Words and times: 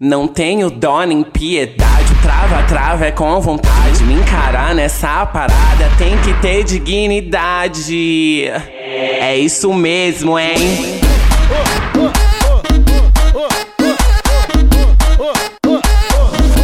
Não 0.00 0.26
tenho 0.26 0.72
dó 0.72 1.04
nem 1.04 1.22
piedade, 1.22 2.14
trava, 2.20 2.64
trava 2.64 3.06
é 3.06 3.12
com 3.12 3.40
vontade. 3.40 4.02
Me 4.02 4.14
encarar 4.14 4.74
nessa 4.74 5.24
parada 5.24 5.88
tem 5.96 6.18
que 6.18 6.34
ter 6.40 6.64
dignidade. 6.64 8.44
É 8.44 9.38
isso 9.38 9.72
mesmo, 9.72 10.36
hein? 10.36 11.00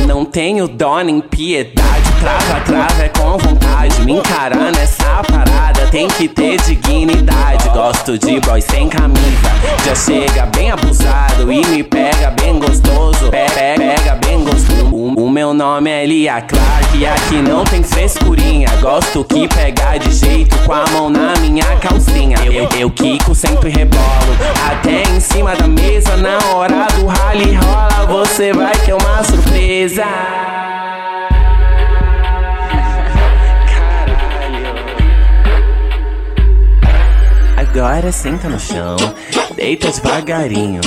Não 0.09 0.25
tenho 0.25 0.67
dó 0.67 1.01
nem 1.01 1.21
piedade, 1.21 2.11
trava, 2.19 2.61
trava 2.63 3.05
é 3.05 3.09
com 3.11 3.39
vontade. 3.39 4.01
Me 4.03 4.15
encarar 4.15 4.73
nessa 4.73 5.23
parada 5.23 5.70
tem 5.91 6.07
que 6.07 6.29
ter 6.29 6.61
dignidade. 6.63 7.69
Gosto 7.71 8.17
de 8.17 8.41
boy 8.41 8.61
sem 8.61 8.89
camisa, 8.89 9.51
já 9.85 9.95
chega 9.95 10.47
bem 10.47 10.71
abusado 10.71 11.51
e 11.51 11.67
me 11.67 11.83
pega 11.83 12.31
bem 12.31 12.59
gostoso. 12.59 13.31
Pega, 13.31 13.77
pega 13.77 14.15
bem 14.25 14.45
gostoso. 14.45 14.87
O, 14.95 15.25
o 15.25 15.31
meu 15.31 15.53
nome 15.53 15.91
é 15.91 16.07
Lia 16.07 16.41
Clark 16.43 16.97
e 16.97 17.07
aqui 17.07 17.37
não 17.37 17.65
tem 17.65 17.83
frescurinha. 17.83 18.69
Gosto 18.81 19.25
que 19.25 19.49
pega 19.49 19.99
de 19.99 20.13
jeito 20.13 20.57
com 20.65 20.73
a 20.73 20.85
mão 20.91 21.11
na 21.11 21.35
minha 21.41 21.77
calcinha. 21.77 22.39
Eu, 22.45 22.69
eu 22.79 22.91
quico, 22.91 23.35
sempre 23.35 23.71
rebolo, 23.71 24.37
até 24.71 25.03
em 25.11 25.21
cima 25.21 25.57
da 25.57 25.67
mesa. 25.67 26.17
Na 26.17 26.39
hora 26.55 26.87
do 26.97 27.07
rally 27.07 27.55
rola, 27.55 28.07
você 28.07 28.53
vai 28.53 28.73
ter 28.77 28.93
uma 28.93 29.25
surpresa. 29.25 30.05
Agora 37.73 38.11
senta 38.11 38.49
no 38.49 38.59
chão, 38.59 38.97
deita 39.55 39.93
devagarinho. 39.93 40.81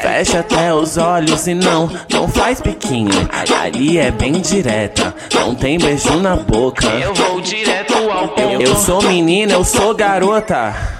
Fecha 0.00 0.38
até 0.38 0.72
os 0.72 0.96
olhos 0.96 1.48
e 1.48 1.54
não, 1.54 1.90
não 2.08 2.28
faz 2.28 2.60
piquinho. 2.60 3.10
Ali 3.60 3.98
é 3.98 4.12
bem 4.12 4.40
direta, 4.40 5.12
não 5.34 5.56
tem 5.56 5.76
beijo 5.76 6.20
na 6.20 6.36
boca. 6.36 6.86
Eu 6.86 7.12
vou 7.14 7.40
direto 7.40 7.94
ao 7.94 8.28
ponto. 8.28 8.62
Eu 8.62 8.76
sou 8.76 9.02
menina, 9.02 9.54
eu 9.54 9.64
sou 9.64 9.92
garota. 9.92 10.99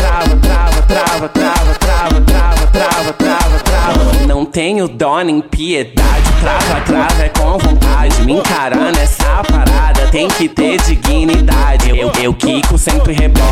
tenho 4.51 4.87
dó 4.87 5.21
nem 5.21 5.39
piedade, 5.39 6.31
trava, 6.41 6.81
trava 6.81 7.23
é 7.23 7.29
com 7.29 7.57
vontade. 7.57 8.21
Me 8.23 8.33
encarar 8.33 8.91
nessa 8.91 9.41
parada 9.43 10.07
tem 10.11 10.27
que 10.27 10.49
ter 10.49 10.79
dignidade. 10.81 11.97
Eu, 11.97 12.11
eu 12.21 12.33
quico, 12.33 12.77
sempre 12.77 13.13
rebolo, 13.13 13.45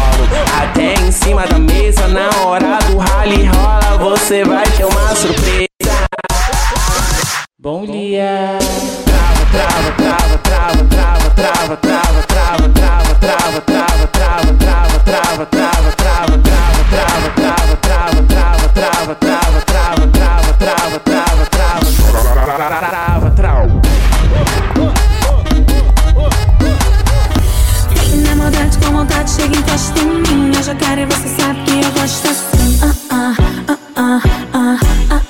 até 0.62 0.96
em 0.96 1.12
cima 1.12 1.48
da 1.48 1.58
mesa. 1.58 2.08
Na 2.08 2.30
hora 2.44 2.80
do 2.80 2.98
rally 2.98 3.46
rola, 3.46 3.98
você 3.98 4.44
vai 4.44 4.66
ter 4.72 4.86
uma 4.86 5.16
surpresa. 5.16 5.70
Bom 7.58 7.86
dia. 7.86 8.60
Trava, 9.06 9.46
trava, 9.52 10.38
trava, 10.38 10.38
trava, 10.38 10.84
trava, 10.86 11.30
trava, 11.30 11.78
trava, 11.78 12.24
trava, 12.24 12.70
trava, 12.70 12.70
trava, 12.70 13.16
trava, 13.16 13.62
trava, 13.62 13.62
trava, 13.62 14.08
trava, 14.08 14.54
trava, 14.58 15.00
trava, 15.00 15.46
trava, 15.46 15.99
central. 23.40 23.68
Na 28.24 28.36
maldade, 28.36 28.78
com 28.80 28.92
vontade, 28.92 29.32
chega 29.32 29.56
e 29.56 29.60
encosta 29.60 30.00
em 30.00 30.22
mim. 30.22 30.52
Eu 30.56 30.64
já 30.64 30.76
quero 30.76 31.02
e 31.02 31.06
você 31.06 31.30
sabe 31.42 31.64
que 31.64 31.72
eu 31.72 31.92
gosto 31.94 32.28
assim. 32.28 32.80
Ah, 32.82 32.96
ah, 33.10 33.36
ah, 33.68 33.78
ah, 33.96 34.22
ah, 34.54 34.80
ah. 35.12 35.16
ah. 35.16 35.29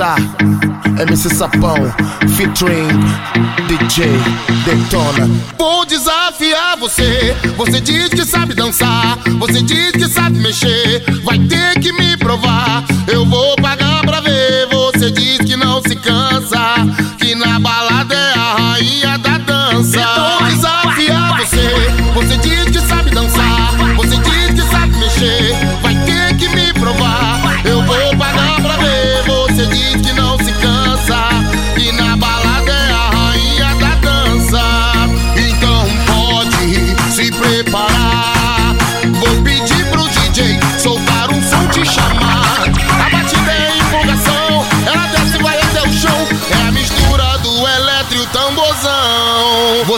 Dançar. 0.00 0.16
MC 0.98 1.28
Sapão, 1.34 1.76
featuring 2.36 2.88
DJ 3.68 4.06
Detona. 4.64 5.28
Vou 5.58 5.84
desafiar 5.84 6.76
você. 6.78 7.36
Você 7.56 7.80
diz 7.80 8.08
que 8.08 8.24
sabe 8.24 8.54
dançar. 8.54 9.18
Você 9.38 9.62
diz 9.62 9.92
que 9.92 10.08
sabe 10.08 10.38
mexer. 10.38 11.04
Vai 11.22 11.38
ter 11.38 11.78
que 11.80 11.92
me 11.92 12.16
provar. 12.16 12.84
Eu 13.06 13.26
vou 13.26 13.54
pagar 13.56 13.99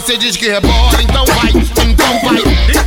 Você 0.04 0.18
diz 0.18 0.36
que 0.36 0.48
rebola, 0.48 1.00
então 1.00 1.24
vai, 1.26 1.50
então 1.86 2.20
vai. 2.24 2.81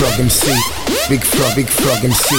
Frog 0.00 0.18
MC, 0.18 0.46
Big 1.10 1.22
Frog, 1.22 1.54
Big 1.54 1.70
Frog 1.70 2.02
MC. 2.02 2.34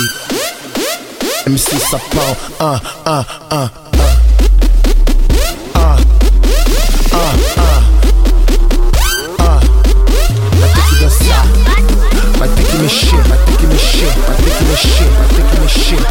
MC 1.45 1.77
Sapão, 1.77 2.35
ah, 2.59 2.81
ah, 3.05 3.23
ah, 3.51 3.71
ah. 3.93 4.15
Ah, 5.75 5.97
ah, 7.13 7.33
ah. 7.57 7.83
Ah. 9.37 9.59
Vai 10.59 10.69
ter 10.69 10.81
que 10.89 10.95
dançar, 11.01 11.45
vai 12.39 12.49
ter 12.49 12.63
que 12.63 12.75
mexer, 12.77 13.21
vai 13.27 13.37
ter 13.37 13.57
que 13.57 13.65
mexer, 13.67 14.09
vai 14.25 14.37
ter 14.37 14.51
que 14.57 14.63
mexer, 14.63 15.09
vai 15.19 15.27
ter 15.27 15.43
que 15.45 15.59
mexer. 15.61 16.01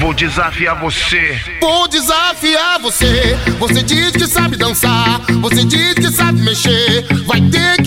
Vou 0.00 0.14
desafiar 0.14 0.80
você. 0.80 1.40
Vou 1.60 1.86
desafiar 1.86 2.80
você. 2.80 3.38
Você 3.60 3.82
diz 3.82 4.10
que 4.12 4.26
sabe 4.26 4.56
dançar. 4.56 5.20
Você 5.40 5.62
diz 5.62 5.94
que 5.94 6.10
sabe 6.10 6.40
mexer. 6.40 7.06
Vai 7.26 7.40
ter 7.42 7.76
que 7.76 7.79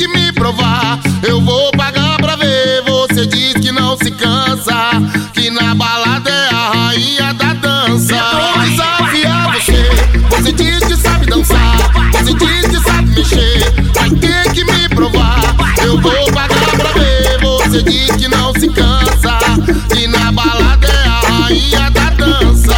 provar. 0.54 1.00
Eu 1.24 1.42
vou 1.42 1.72
pagar 1.72 2.18
pra 2.18 2.36
ver. 2.36 2.84
Você 2.86 3.26
diz 3.26 3.54
que 3.54 3.72
não 3.72 3.98
se 3.98 4.12
cansa. 4.12 4.74
Que 5.34 5.50
na 5.50 5.74
balada 5.76 6.30
é 6.30 6.50
a 6.54 6.72
rainha 6.72 7.34
da 7.34 7.54
dança. 7.54 8.16
Vou 8.16 8.64
desafiar 8.64 9.54
você. 9.54 9.90
Você 10.30 10.52
diz 10.52 10.80
que 10.80 10.96
sabe 10.96 11.26
dançar. 11.26 11.78
Você 12.14 12.34
diz 12.34 12.68
que 12.68 12.90
sabe 12.90 13.10
mexer. 13.16 13.74
Vai 13.94 14.10
ter 14.12 14.52
que 14.54 14.64
me 14.64 14.90
provar. 14.90 15.56
Eu 15.82 16.00
vou 16.00 16.26
pagar 16.32 16.72
pra 16.78 16.92
ver. 16.92 17.40
Você 17.42 17.84
diz 17.84 18.16
que 18.16 18.28
não 18.28 18.54
se 18.54 18.68
cansa. 18.70 19.38
Que 19.94 20.08
na 20.08 20.32
balada 20.32 20.88
é 20.88 21.08
a 21.08 21.44
rainha 21.44 21.90
da 21.92 22.10
dança. 22.12 22.76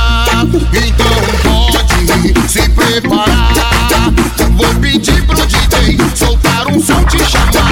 Então 0.73 1.15
pode 1.43 2.49
se 2.49 2.69
preparar. 2.69 3.53
Vou 4.55 4.73
pedir 4.75 5.21
pro 5.25 5.35
DJ 5.45 5.97
soltar 6.15 6.67
um 6.67 6.81
som 6.81 7.03
te 7.03 7.17
chamar. 7.25 7.64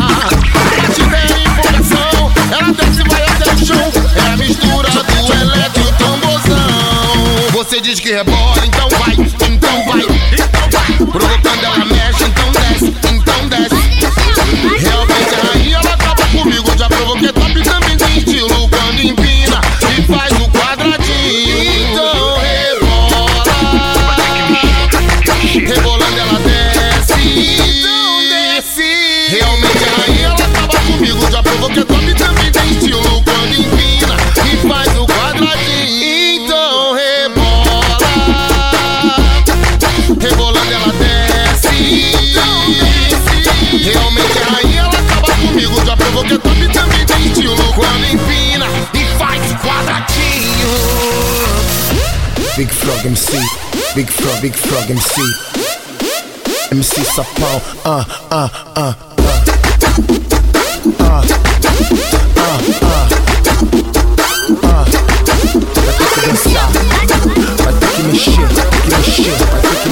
Você 8.13 8.23
diz 8.23 8.52
Frog 53.03 53.11
MC, 53.11 53.37
Big 53.95 54.09
Frog, 54.09 54.41
Big 54.41 54.55
Frog 54.55 54.89
MC. 54.89 55.21
MC 56.71 57.03
Sapão, 57.03 57.61
ah, 57.83 58.05
ah, 58.31 58.49
ah, 58.77 58.95
ah. 59.17 59.25
Ah, 60.99 61.21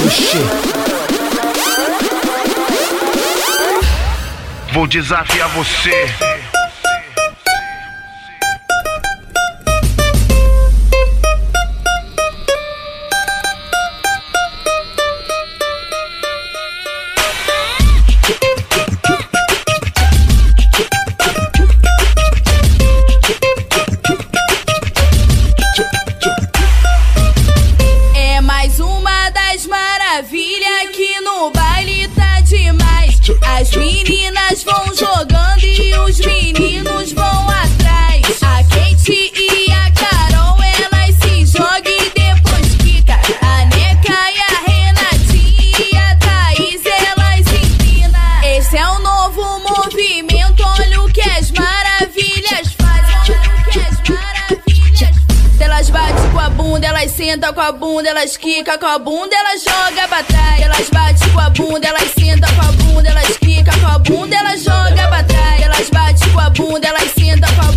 mexer. 0.04 0.40
Vou 4.72 4.86
desafiar 4.86 5.50
você. 5.50 6.31
Das 30.12 30.30
maravilhas 30.30 30.90
que 30.92 31.20
no 31.20 31.50
baile 31.50 32.06
tá 32.08 32.40
demais. 32.40 33.18
As 33.58 33.70
meninas 33.70 34.31
sentam 57.22 57.54
com 57.54 57.60
a 57.60 57.70
bunda, 57.70 58.08
elas 58.08 58.36
quica 58.36 58.76
com 58.76 58.86
a 58.86 58.98
bunda, 58.98 59.32
elas 59.36 59.62
joga 59.62 60.08
pra 60.08 60.24
trás. 60.24 60.60
Elas 60.60 60.90
batem 60.90 61.28
com 61.30 61.38
a 61.38 61.50
bunda, 61.50 61.86
elas 61.86 62.10
sentam 62.18 62.52
com 62.56 62.62
a 62.62 62.72
bunda, 62.72 63.08
elas 63.10 63.38
quica 63.38 63.78
com 63.78 63.86
a 63.86 63.98
bunda, 64.00 64.36
elas 64.36 64.64
joga 64.64 65.08
pra 65.08 65.22
trás. 65.22 65.62
Elas 65.62 65.88
batem 65.90 66.28
com 66.32 66.40
a 66.40 66.50
bunda, 66.50 66.88
elas 66.88 67.12
sentam 67.12 67.54
com 67.54 67.60
a 67.60 67.64
bunda, 67.64 67.71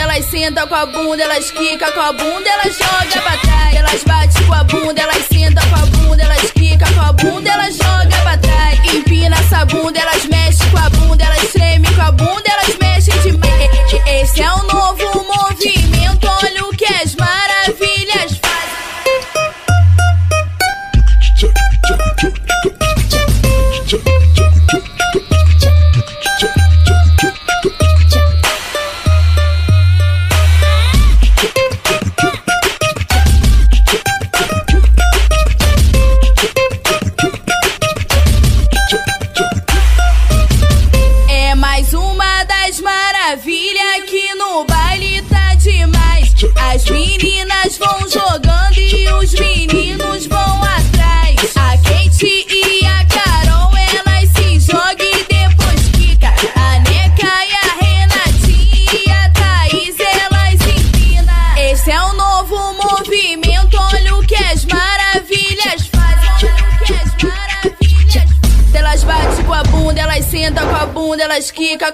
elas 0.00 0.24
senta 0.26 0.66
com 0.66 0.74
a 0.74 0.86
bunda, 0.86 1.22
elas 1.22 1.50
quica 1.50 1.90
com 1.92 2.00
a 2.00 2.12
bunda, 2.12 2.48
elas 2.48 2.76
joga 2.76 3.22
pra 3.22 3.36
trás. 3.38 3.74
Elas 3.74 4.04
bate 4.04 4.42
com 4.44 4.54
a 4.54 4.64
bunda, 4.64 5.00
elas 5.00 5.24
senta 5.30 5.60
com 5.66 5.74
a 5.76 5.86
bunda, 5.86 6.22
elas 6.22 6.50
quica 6.52 6.92
com 6.92 7.00
a 7.00 7.12
bunda, 7.12 7.50
elas 7.50 7.76
joga 7.76 8.16
pra 8.22 8.36
trás. 8.38 8.94
Empina 8.94 9.36
essa 9.36 9.64
bunda, 9.64 9.98
elas 9.98 10.24
mexe 10.26 10.66
com 10.70 10.78
a 10.78 10.90
bunda, 10.90 11.24
elas 11.24 11.52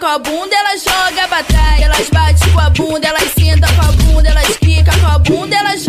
com 0.03 0.09
a 0.09 0.19
bunda, 0.19 0.53
elas 0.57 0.83
joga 0.83 1.29
pra 1.29 1.45
trás. 1.45 1.81
Elas 1.81 2.11
batem 2.11 2.53
com 2.53 2.59
a 2.59 2.71
bunda, 2.71 3.07
elas 3.07 3.33
sentam 3.39 3.73
com 3.77 3.83
a 3.83 3.93
bunda, 3.93 4.29
elas 4.31 4.57
quica 4.57 4.99
com 4.99 5.07
a 5.07 5.19
bunda, 5.21 5.57
elas. 5.57 5.87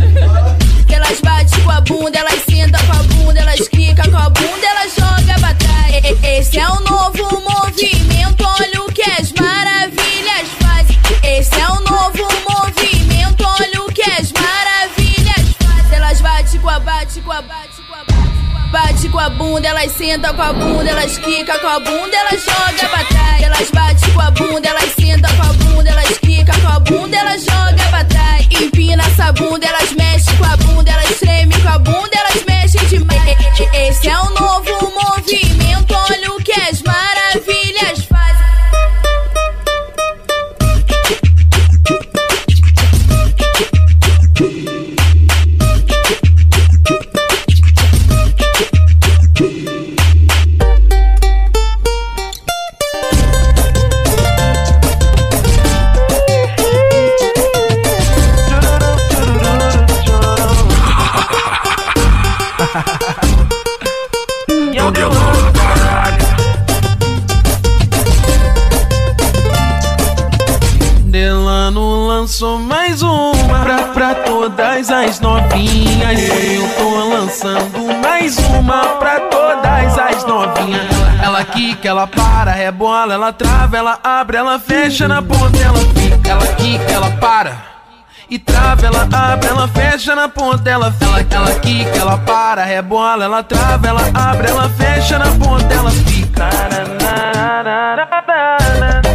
Elas 0.87 1.19
batem 1.19 1.63
com 1.63 1.71
a 1.71 1.81
bunda, 1.81 2.19
elas 2.19 2.43
sentam 2.47 2.85
com 2.85 2.91
a 2.91 3.03
bunda, 3.03 3.39
elas 3.39 3.67
quica 3.67 4.07
com 4.11 4.17
a 4.17 4.29
bunda, 4.29 4.67
elas 4.67 4.93
joga 4.93 5.39
pra 5.39 5.55
trás. 5.55 6.23
Esse 6.23 6.59
é 6.59 6.69
o 6.69 6.79
novo 6.81 7.41
movimento, 7.41 8.45
olha 8.45 8.83
o 8.83 8.91
que 8.91 9.01
as 9.01 9.31
maravilhas 9.31 10.47
fazem. 10.61 10.99
Esse 11.23 11.59
é 11.59 11.67
o 11.69 11.79
novo 11.79 12.27
movimento, 12.47 13.43
olha 13.43 13.81
o 13.81 13.91
que 13.91 14.03
as 14.03 14.31
maravilhas 14.31 15.55
fazem. 15.59 15.97
Elas 15.97 16.21
batem 16.21 16.61
com 16.61 16.69
a 16.69 16.79
bate 16.79 17.19
com 17.19 17.31
a 17.31 17.41
bate 17.41 17.81
com 17.87 17.95
a 17.95 17.97
bate 17.97 18.12
bate 18.73 19.07
com 19.07 19.19
a 19.19 19.29
bunda, 19.29 19.67
elas 19.67 19.91
sentam 19.91 20.33
com 20.33 20.41
a 20.41 20.51
bunda, 20.51 20.89
elas 20.89 21.19
quica 21.19 21.59
com 21.59 21.67
a 21.67 21.79
bunda, 21.79 22.17
elas 22.17 22.43
joga 22.43 22.89
pra 22.89 23.05
trás. 23.05 23.43
Elas 23.43 23.69
batem 23.69 24.13
com 24.13 24.19
a 24.21 24.31
bunda, 24.31 24.67
elas 24.67 24.91
sentam 24.99 25.35
com 25.35 25.43
a 25.43 25.53
bunda, 25.53 25.89
elas 25.91 26.17
quica 26.17 26.59
com 26.59 26.67
a 26.69 26.79
bunda, 26.79 27.15
elas 27.15 27.45
joga 27.45 27.83
pra 27.91 28.03
trás. 28.05 28.47
Empina 28.49 29.03
essa 29.03 29.31
bunda, 29.31 29.67
elas 29.67 29.91
mexem 29.91 30.35
com 30.37 30.45
a 30.45 30.57
bunda, 30.57 30.91
elas 30.91 31.19
tremem 31.19 31.59
com 31.61 31.69
a 31.69 31.77
bunda, 31.77 32.09
elas 32.15 32.43
mexem 32.47 32.85
demais. 32.87 33.37
Esse 33.75 34.09
é 34.09 34.17
o 34.17 34.29
novo 34.31 34.91
movimento, 34.91 35.42
Quica, 81.83 81.89
ela 81.89 82.07
para, 82.07 82.51
rebola, 82.53 83.13
ela 83.13 83.33
trava, 83.33 83.75
ela 83.75 83.99
abre, 84.01 84.37
ela 84.37 84.57
fecha 84.57 85.05
na 85.05 85.21
ponta, 85.21 85.59
ela 85.59 85.79
fica. 85.79 86.29
Ela 86.29 86.47
quica, 86.55 86.89
ela 86.89 87.11
para. 87.11 87.57
E 88.29 88.39
trava, 88.39 88.85
ela 88.85 89.05
abre, 89.11 89.49
ela 89.49 89.67
fecha 89.67 90.15
na 90.15 90.29
ponta, 90.29 90.69
ela 90.69 90.93
fica. 90.93 91.35
Ela, 91.35 91.53
quica, 91.55 91.97
ela 91.97 92.17
para, 92.19 92.63
rebola, 92.63 93.25
ela 93.25 93.43
trava, 93.43 93.85
ela 93.85 94.01
abre, 94.13 94.47
ela 94.49 94.69
fecha 94.69 95.19
na 95.19 95.25
ponta, 95.25 95.73
ela 95.73 95.91
fica. 95.91 96.49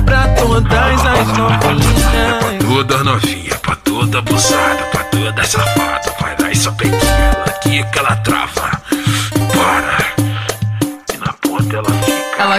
Pra 0.05 0.29
todas 0.37 1.07
as 1.07 1.39
novinhas. 1.39 2.65
Toda 2.69 3.03
novinha, 3.03 3.57
pra 3.63 3.77
toda 3.77 4.19
abusada, 4.19 4.83
pra 4.93 5.05
toda 5.05 5.45
safada. 5.45 6.15
Vai 6.21 6.37
lá 6.39 6.51
e 6.53 6.57
só 6.57 6.71
pequinha, 6.73 7.33
quica, 7.63 7.99
ela 7.99 8.17
trava. 8.17 8.78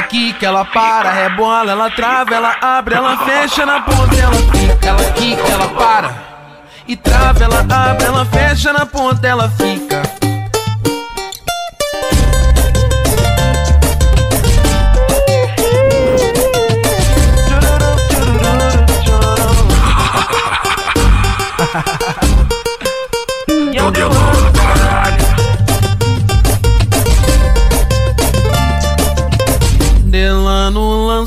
Quica, 0.10 0.48
ela 0.48 0.66
para, 0.66 1.12
rebola, 1.12 1.72
ela 1.72 1.90
trava, 1.92 2.34
ela 2.34 2.56
abre, 2.60 2.96
ela 2.96 3.18
fecha 3.18 3.66
na 3.66 3.80
ponta, 3.82 4.16
ela 4.16 4.36
fica. 4.36 4.88
Ela 4.88 5.54
ela 5.54 5.68
para. 5.70 6.30
E 6.88 6.96
trava, 6.96 7.44
ela 7.44 7.60
abre, 7.60 8.06
ela 8.06 8.26
fecha 8.26 8.74
na 8.74 8.86
ponta, 8.86 9.26
ela 9.28 9.50
fica. 9.50 10.19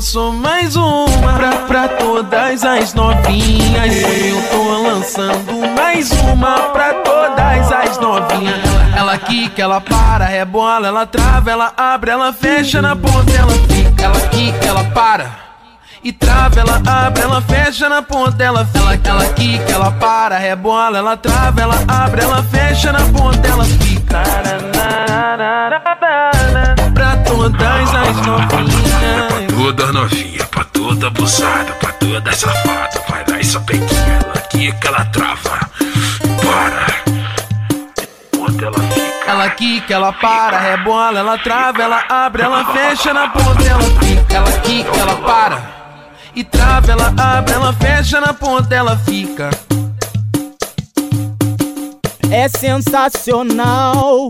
Lançou 0.03 0.33
mais 0.33 0.75
uma 0.75 1.33
pra, 1.33 1.51
pra 1.65 1.87
todas 1.87 2.65
as 2.65 2.93
novinhas. 2.93 3.95
Eu 3.95 4.43
tô 4.51 4.81
lançando 4.81 5.73
mais 5.77 6.11
uma 6.11 6.59
pra 6.73 6.93
todas 6.95 7.71
as 7.71 7.97
novinhas. 7.99 8.59
Ela 8.97 9.17
quica, 9.17 9.61
ela 9.61 9.79
para, 9.79 10.25
rebola, 10.25 10.87
ela 10.87 11.05
trava, 11.05 11.49
ela 11.49 11.71
abre, 11.77 12.11
ela 12.11 12.33
fecha 12.33 12.81
na 12.81 12.97
ponta, 12.97 13.31
ela 13.31 13.53
fica. 13.53 14.03
Ela 14.03 14.19
quica, 14.27 14.65
ela 14.65 14.83
para. 14.93 15.39
E 16.03 16.11
trava, 16.11 16.59
ela 16.59 16.81
abre, 16.85 17.23
ela 17.23 17.41
fecha 17.41 17.87
na 17.87 18.01
ponta, 18.01 18.43
ela 18.43 18.65
fica. 18.65 18.79
Ela, 18.79 19.23
ela 19.23 19.33
quica, 19.33 19.71
ela 19.71 19.91
para, 19.91 20.37
rebola, 20.37 20.97
ela 20.97 21.15
trava, 21.15 21.61
ela 21.61 21.81
abre, 21.87 22.23
ela 22.23 22.43
fecha 22.43 22.91
na 22.91 22.99
ponta, 23.05 23.47
ela 23.47 23.63
fica. 23.63 23.92
Toda 29.83 29.99
novinha, 29.99 30.45
pra 30.45 30.63
toda 30.63 31.07
abusada, 31.07 31.73
pra 31.73 31.91
toda 31.91 32.31
safada. 32.31 33.03
Vai 33.09 33.25
lá 33.29 33.37
e 33.37 33.43
só 33.43 33.59
pequinha, 33.59 34.19
ela 34.23 34.41
quica, 34.49 34.87
ela 34.87 35.03
trava. 35.07 35.69
Para. 36.41 37.03
Ponta 38.31 38.65
ela 38.65 38.79
fica. 38.79 39.29
Ela 39.29 39.49
quica, 39.49 39.93
ela 39.93 40.13
para, 40.13 40.57
rebola, 40.57 41.19
ela 41.19 41.37
trava, 41.37 41.81
ela 41.81 42.01
abre, 42.07 42.43
ela 42.43 42.63
fecha 42.71 43.13
na 43.13 43.27
ponta, 43.27 43.61
ela 43.61 43.81
fica. 43.81 44.33
Ela 44.33 44.51
quica, 44.61 44.97
ela 44.97 45.15
para. 45.17 45.61
E 46.33 46.45
trava, 46.45 46.89
ela 46.89 47.13
abre, 47.17 47.53
ela 47.53 47.73
fecha 47.73 48.21
na 48.21 48.33
ponta, 48.33 48.73
ela 48.73 48.97
fica. 48.99 49.49
É 52.31 52.47
sensacional. 52.47 54.29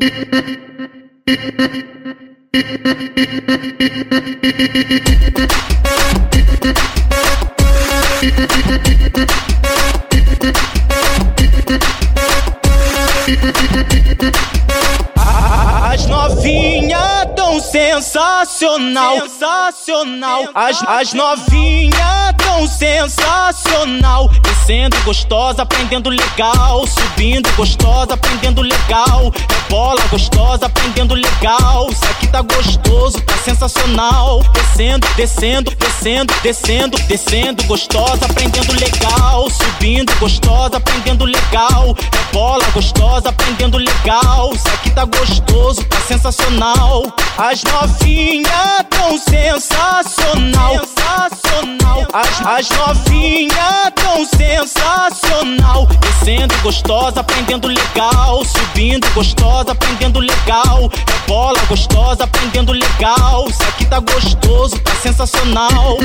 As 15.91 16.05
novinhas 16.07 17.23
tão 17.53 17.62
sensacional. 17.62 19.22
sensacional. 19.22 20.50
As, 20.55 20.81
as 20.88 21.13
novinhas 21.13 21.93
tão 22.38 22.67
sensacional. 22.67 24.29
Descendo 24.41 24.95
gostosa, 25.03 25.62
aprendendo 25.62 26.10
legal. 26.10 26.86
Subindo 26.88 27.51
gostosa, 27.55 28.13
aprendendo 28.13 28.62
legal. 28.62 29.31
Bola 29.69 30.01
gostosa, 30.10 30.65
aprendendo 30.65 31.13
legal. 31.13 31.89
Isso 31.91 32.05
aqui 32.05 32.27
tá 32.27 32.41
gostoso, 32.41 33.22
tá 33.22 33.36
sensacional. 33.38 34.41
Descendo, 34.53 35.07
descendo, 35.15 35.72
descendo, 35.75 36.33
descendo, 36.41 36.98
descendo 37.07 37.63
gostosa, 37.65 38.25
aprendendo 38.25 38.74
legal. 38.74 39.50
Subindo 39.50 40.13
gostosa, 40.19 40.77
aprendendo 40.77 41.25
legal. 41.25 41.95
Bola 42.31 42.65
gostosa, 42.74 43.29
aprendendo 43.29 43.77
legal. 43.77 44.51
Isso 44.53 44.67
aqui 44.69 44.89
tá 44.91 45.05
gostoso, 45.05 45.83
tá 45.86 46.00
sensacional. 46.01 47.03
As 47.46 47.62
novinhas 47.62 48.86
tão 48.90 49.18
sensacional, 49.18 50.80
sensacional. 50.80 52.08
As, 52.14 52.42
as 52.48 52.70
novinhas 52.70 53.92
tão 53.96 54.26
sensacional. 54.26 55.86
Descendo 56.00 56.56
gostosa, 56.64 57.20
aprendendo 57.20 57.68
legal. 57.68 58.46
Subindo 58.46 59.06
gostosa, 59.14 59.74
aprendendo 59.74 60.22
legal. 60.22 60.90
É 60.96 61.28
bola 61.28 61.60
gostosa, 61.68 62.24
aprendendo 62.24 62.72
legal. 62.72 63.46
Isso 63.50 63.64
aqui 63.64 63.88
tá 63.88 64.00
gostoso, 64.00 64.80
tá 64.80 64.96
sensacional. 65.02 65.98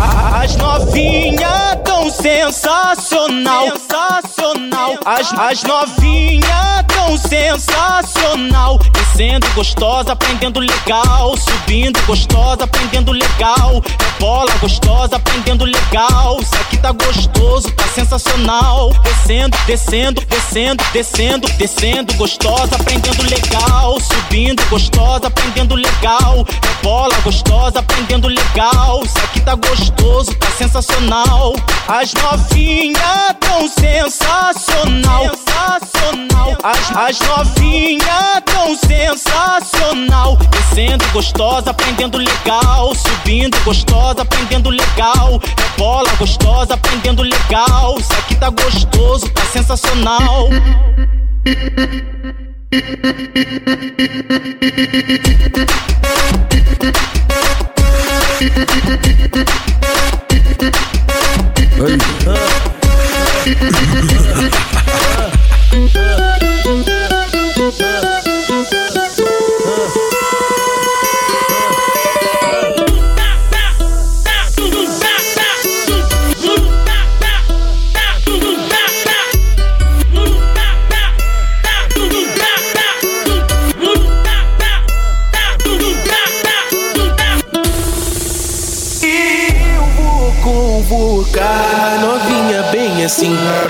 As 0.00 0.56
novinhas 0.56 1.76
tão 1.84 2.10
sensacional, 2.10 3.66
sensacional. 3.76 4.94
As, 5.04 5.32
as 5.38 5.62
novinhas 5.64 6.84
tão 6.88 7.18
sensacional. 7.18 8.78
Descendo 8.92 9.46
gostosa, 9.54 10.12
aprendendo 10.12 10.60
legal. 10.60 11.36
Subindo 11.36 12.00
gostosa, 12.06 12.64
aprendendo 12.64 13.12
legal. 13.12 13.82
É 13.86 14.20
bola 14.20 14.50
gostosa, 14.60 15.16
aprendendo 15.16 15.64
legal. 15.64 16.40
Isso 16.40 16.54
aqui 16.54 16.78
tá 16.78 16.92
gostoso, 16.92 17.70
tá 17.72 17.84
sensacional. 17.88 18.90
Descendo, 19.02 19.56
descendo, 19.66 20.24
descendo, 20.26 20.84
descendo, 20.92 21.48
descendo 21.58 22.14
gostosa, 22.14 22.76
aprendendo 22.76 23.22
legal. 23.24 24.00
Subindo 24.00 24.64
gostosa, 24.70 25.26
aprendendo 25.26 25.74
legal. 25.74 26.46
É 26.48 26.82
bola 26.82 27.14
gostosa, 27.22 27.80
aprendendo 27.80 28.28
legal. 28.28 29.02
Isso 29.04 29.18
aqui 29.18 29.40
tá 29.40 29.54
gostoso, 29.54 29.89
tá 29.90 30.50
sensacional. 30.58 31.54
As 31.88 32.12
novinhas 32.14 33.36
tão 33.40 33.68
sensacional, 33.68 35.30
sensacional. 35.36 36.56
As, 36.62 36.96
as 36.96 37.18
novinhas 37.20 38.42
tão 38.44 38.76
sensacional. 38.76 40.36
Descendo 40.36 41.04
gostosa, 41.12 41.70
aprendendo 41.70 42.18
legal. 42.18 42.94
Subindo 42.94 43.58
gostosa, 43.64 44.22
aprendendo 44.22 44.70
legal. 44.70 45.40
É 45.44 45.78
bola 45.78 46.10
gostosa, 46.18 46.74
aprendendo 46.74 47.22
legal. 47.22 47.98
Isso 47.98 48.12
aqui 48.12 48.34
tá 48.36 48.50
gostoso, 48.50 49.28
tá 49.30 49.44
sensacional. 49.46 50.48
Eu 58.40 58.46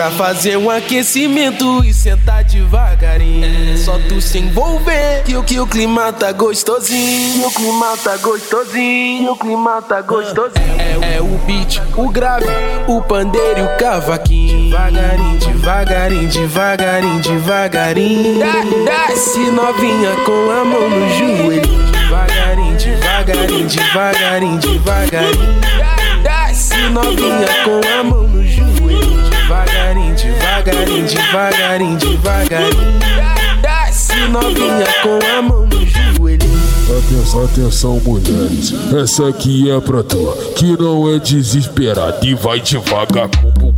Pra 0.01 0.11
fazer 0.13 0.57
um 0.57 0.71
aquecimento 0.71 1.85
e 1.85 1.93
sentar 1.93 2.43
devagarinho. 2.43 3.75
É 3.75 3.77
só 3.77 3.99
tu 4.09 4.19
se 4.19 4.39
envolver 4.39 5.25
que 5.27 5.37
o 5.37 5.43
que 5.43 5.61
o 5.61 5.67
clima 5.67 6.11
tá 6.11 6.33
gostosinho 6.33 7.47
O 7.47 7.51
clima 7.51 7.95
tá 8.03 8.17
gostosinho, 8.17 9.33
o 9.33 9.37
clima 9.37 9.83
tá 9.83 10.01
gostosinho. 10.01 10.81
É, 11.03 11.17
é 11.17 11.21
o 11.21 11.37
beat, 11.45 11.83
o 11.99 12.09
grave, 12.09 12.47
o 12.89 13.03
pandeiro 13.03 13.61
e 13.61 13.63
o 13.63 13.77
cavaquinho. 13.77 14.71
Devagarinho, 14.71 15.39
devagarinho, 15.39 16.29
devagarinho, 16.31 17.21
devagarinho. 17.21 18.41
Desce 18.87 19.51
novinha 19.51 20.17
com 20.25 20.51
a 20.51 20.65
mão 20.65 20.89
no 20.89 21.09
joelho. 21.11 21.69
Devagarinho, 21.93 22.77
devagarinho, 22.79 23.69
devagarinho, 23.69 24.59
devagarinho. 24.61 25.61
Desce 26.23 26.89
novinha 26.89 27.47
com 27.65 27.81
a 27.99 28.03
mão 28.03 28.23
no 28.27 28.40
devagarinho, 30.71 31.07
devagarinho, 31.07 31.97
devagarinho 31.99 33.01
Desce 33.61 34.15
novinha 34.29 34.87
com 35.03 35.19
a 35.27 35.43
mão 35.43 35.67
no 35.67 35.87
joelho 35.87 36.51
Atenção, 36.91 37.45
atenção, 37.45 38.01
mulheres. 38.05 38.75
Essa 38.93 39.29
aqui 39.29 39.71
é 39.71 39.81
pra 39.81 40.03
tu, 40.03 40.33
que 40.57 40.77
não 40.77 41.09
é 41.09 41.21
desesperada 41.21 42.19
e 42.27 42.35
vai 42.35 42.59
devagar 42.59 43.29
com. 43.29 43.73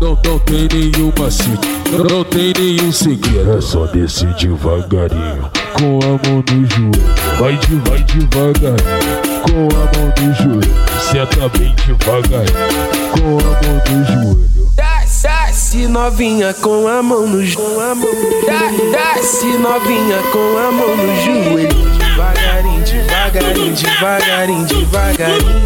Não, 0.00 0.18
não 0.24 0.38
tem 0.40 0.68
nenhum 0.72 1.12
macete, 1.16 1.68
não, 1.92 2.04
não 2.04 2.24
tem 2.24 2.52
nenhum 2.58 2.90
segredo. 2.90 3.56
É 3.56 3.60
só 3.60 3.86
descer 3.86 4.34
devagarinho, 4.34 5.48
com 5.74 6.00
a 6.02 6.28
mão 6.28 6.44
no 6.50 6.66
joelho. 6.68 7.38
Vai, 7.38 7.56
de, 7.56 7.76
vai 7.76 8.02
devagarinho, 8.02 9.22
com 9.42 9.68
a 9.72 9.84
mão 9.96 10.12
no 10.20 10.34
joelho. 10.34 10.74
Senta 11.00 11.48
bem 11.56 11.72
devagarinho, 11.86 12.52
com 13.12 13.38
a 13.38 13.52
mão 13.62 13.82
no 13.88 14.34
joelho. 14.34 14.65
Desce, 15.56 15.88
novinha 15.88 16.52
com 16.52 16.86
a 16.86 17.02
mão 17.02 17.26
no 17.26 17.42
joelho. 17.42 18.06
Desce 18.92 19.56
novinha 19.56 20.18
com 20.30 20.58
a 20.58 20.70
mão 20.70 20.94
no 20.94 21.16
joelho. 21.24 21.70
Devagarinho, 21.96 22.84
devagarinho, 22.84 23.74
devagarinho, 23.74 24.66
devagarinho. 24.66 25.62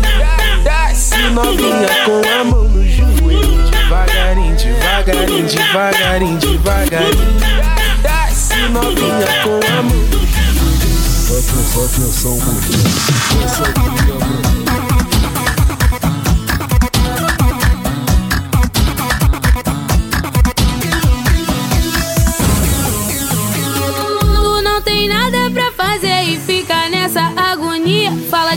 Desce 0.63 1.19
novinha 1.31 1.89
com 2.05 2.23
a 2.41 2.45
mão 2.45 2.69
no 2.69 2.89
joelho. 2.89 3.69
Devagarinho, 3.69 4.55
devagarinho, 4.55 5.49
devagarinho, 5.49 6.39
devagarinho. 6.39 7.41
Desce 8.01 8.61
novinha 8.71 9.27
com 9.43 9.59
a 9.67 9.83
mão 9.83 9.91
no 9.91 10.25
joelho. 10.25 10.71
Atenção, 11.37 11.85
atenção, 11.85 12.39
mulheres. 12.39 14.60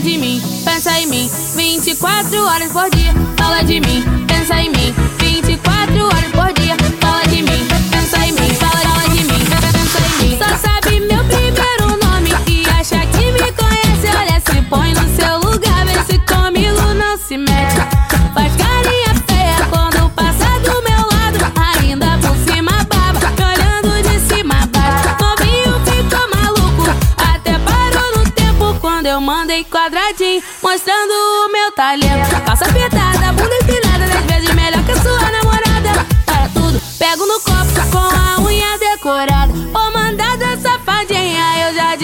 De 0.04 0.18
mim, 0.18 0.42
pensa 0.64 1.00
em 1.00 1.06
mim, 1.06 1.30
24 1.56 2.44
horas 2.44 2.70
por 2.70 2.90
dia. 2.90 3.14
Fala 3.38 3.62
de 3.62 3.80
mim, 3.80 4.04
pensa 4.28 4.60
em 4.60 4.68
mim, 4.68 4.94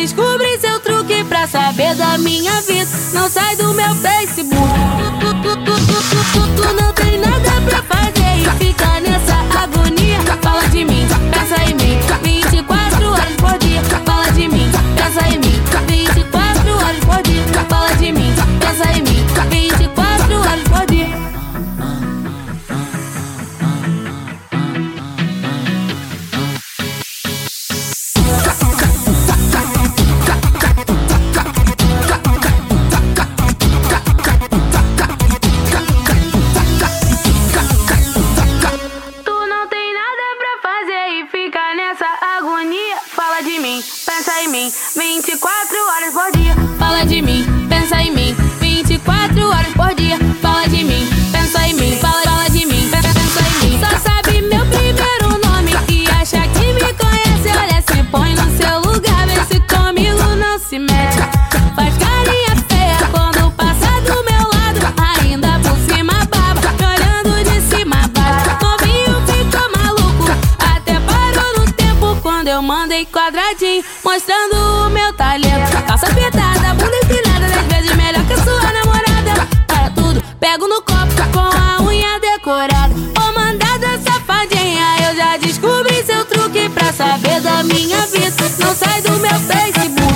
descobri 0.01 0.59
seu 0.59 0.81
truque 0.81 1.23
pra 1.25 1.47
saber 1.47 1.95
da 1.95 2.17
minha 2.17 2.59
vida. 2.63 2.91
Não 3.13 3.29
sai 3.29 3.55
do 3.57 3.75
meu 3.75 3.95
Facebook. 3.97 5.80
Minha 87.65 88.07
vida. 88.07 88.31
Não 88.59 88.75
sai 88.75 89.03
do 89.03 89.13
meu 89.19 89.39
Facebook. 89.41 90.15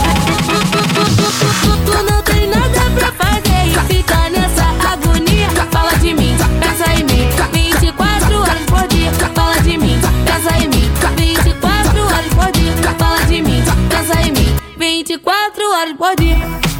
Tu 1.85 2.02
não 2.11 2.22
tem 2.22 2.46
nada 2.48 2.90
pra 2.96 3.12
fazer 3.12 3.66
e 3.66 3.94
fica 3.94 4.30
nessa 4.30 4.64
agonia. 4.92 5.48
Fala 5.70 5.94
de 5.98 6.14
mim, 6.14 6.37
pensa 6.61 6.92
em 6.92 7.04
mim. 7.04 7.28
24 7.52 8.40
horas 8.40 8.62
por 8.66 8.87
dia. 8.88 9.12
Fala 9.35 9.61
de 9.61 9.76
mim, 9.76 10.00
pensa 10.24 10.57
em 10.59 10.68
mim. 10.68 10.90
24 11.16 12.02
horas 12.02 12.35
por 12.35 12.52
dia. 12.52 12.72
Fala 12.98 13.24
de 13.26 13.42
mim, 13.42 13.62
pensa 13.88 14.20
em 14.20 14.33
mim. 14.33 14.57
24 14.76 15.70
horas 15.70 15.96
por 15.96 16.16
dia. 16.16 16.73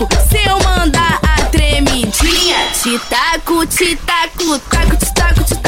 Taco. 0.00 0.08
Se 0.28 0.48
eu 0.48 0.58
mandar 0.60 1.20
a 1.22 1.44
tremidinha, 1.46 2.56
te 2.82 2.98
taco, 3.08 3.66
te 3.66 3.96
taco, 3.96 4.58
taco, 4.58 4.96
te 4.96 5.14
taco, 5.14 5.44
te 5.44 5.54
taco, 5.54 5.59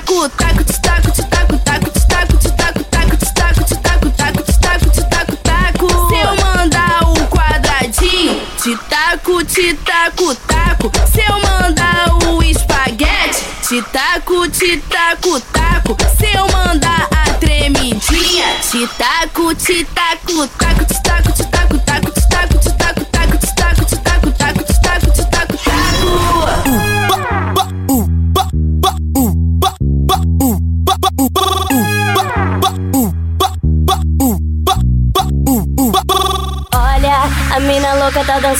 te 0.00 0.06
taco, 0.06 0.29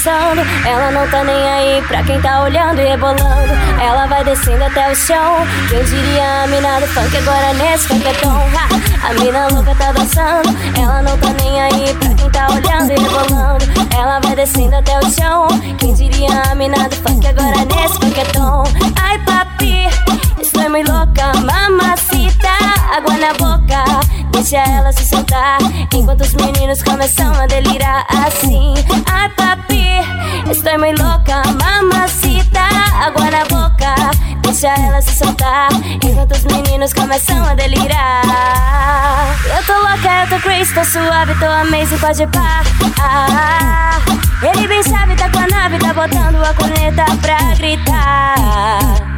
dançando. 0.01 0.41
Ela 0.67 0.91
não 0.91 1.07
tá 1.09 1.23
nem 1.25 1.51
aí 1.51 1.83
pra 1.83 2.03
quem 2.03 2.21
tá 2.21 2.43
olhando 2.43 2.81
e 2.81 2.85
rebolando. 2.85 3.53
Ela 3.81 4.07
vai 4.07 4.25
descendo 4.25 4.65
até 4.65 4.91
o 4.91 4.95
chão. 4.95 5.47
Quem 5.69 5.85
diria 5.85 6.45
a 6.45 6.47
mina 6.47 6.81
do 6.81 6.87
funk 6.89 7.17
agora 7.17 7.53
nesse 7.55 7.89
funketão? 7.89 8.37
Ha! 8.37 9.09
A 9.09 9.15
mina 9.15 9.49
louca 9.49 9.75
tá 9.75 9.93
dançando. 9.93 10.49
Ela 10.81 11.03
não 11.03 11.17
tá 11.19 11.33
nem 11.43 11.61
aí 11.61 11.95
pra 11.95 12.15
quem 12.15 12.31
tá 12.31 12.49
olhando 12.49 12.91
e 12.91 12.99
rebolando. 12.99 13.65
Ela 13.95 14.21
vai 14.21 14.35
descendo 14.35 14.77
até 14.77 14.99
o 14.99 15.11
chão. 15.11 15.49
Quem 15.79 15.93
diria 15.93 16.43
a 16.51 16.55
mina 16.55 16.89
do 16.89 16.97
funk 16.97 17.27
agora 17.27 17.65
nesse 17.65 17.99
funketão? 17.99 18.65
Ai, 19.03 19.19
papi, 19.19 19.87
estou 20.41 20.71
muito 20.71 20.91
louca, 20.91 21.33
mamacita. 21.41 22.49
Água 22.97 23.17
na 23.19 23.33
boca, 23.35 23.85
deixa 24.31 24.59
ela 24.59 24.93
se 24.93 25.05
soltar. 25.07 25.59
Enquanto 25.95 26.23
os 26.23 26.35
meninos 26.35 26.83
começam 26.83 27.33
a 27.35 27.47
delirar 27.47 28.07
assim. 28.09 28.75
Ai, 29.11 29.29
papi, 29.31 29.85
estou 30.51 30.79
muito 30.79 31.03
louca, 31.03 31.43
mamacita. 31.63 32.61
Água 33.07 33.31
na 33.31 33.45
boca, 33.45 33.95
deixa 34.43 34.69
ela 34.69 35.01
se 35.01 35.17
soltar. 35.17 35.69
Enquanto 36.05 36.33
os 36.33 36.45
meninos 36.45 36.93
começam 36.93 37.45
a 37.45 37.55
delirar. 37.55 39.37
Eu 39.57 39.65
tô 39.65 39.73
louca, 39.73 40.23
eu 40.23 40.29
tô 40.29 40.41
crazy, 40.41 40.75
tô 40.75 40.85
suave, 40.85 41.35
tô 41.37 41.47
amazing, 41.47 41.99
pode 41.99 42.27
pá. 42.29 42.63
Ah, 43.01 43.99
ele 44.43 44.69
bem 44.69 44.83
sabe, 44.83 45.15
tá 45.17 45.29
com 45.31 45.39
a 45.39 45.47
nave, 45.47 45.79
tá 45.79 45.93
botando 45.93 46.43
a 46.45 46.55
corneta 46.55 47.05
pra 47.21 47.55
gritar. 47.55 49.10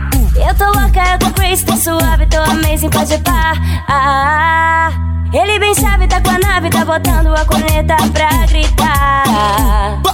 Eu 0.47 0.55
tô 0.55 0.65
louca, 0.67 1.01
eu 1.13 1.19
tô 1.19 1.31
crazy, 1.33 1.65
tô 1.65 1.77
suave, 1.77 2.27
tô 2.27 2.39
amazing, 2.39 2.91
pode 2.91 3.19
pá. 3.19 3.53
Ah, 3.89 4.91
ele 5.33 5.59
bem 5.59 5.75
sabe, 5.75 6.07
tá 6.07 6.21
com 6.21 6.31
a 6.31 6.39
nave, 6.39 6.71
tá 6.71 6.85
botando 6.85 7.35
a 7.35 7.45
corneta 7.45 7.97
pra 8.13 8.47
gritar. 8.47 9.25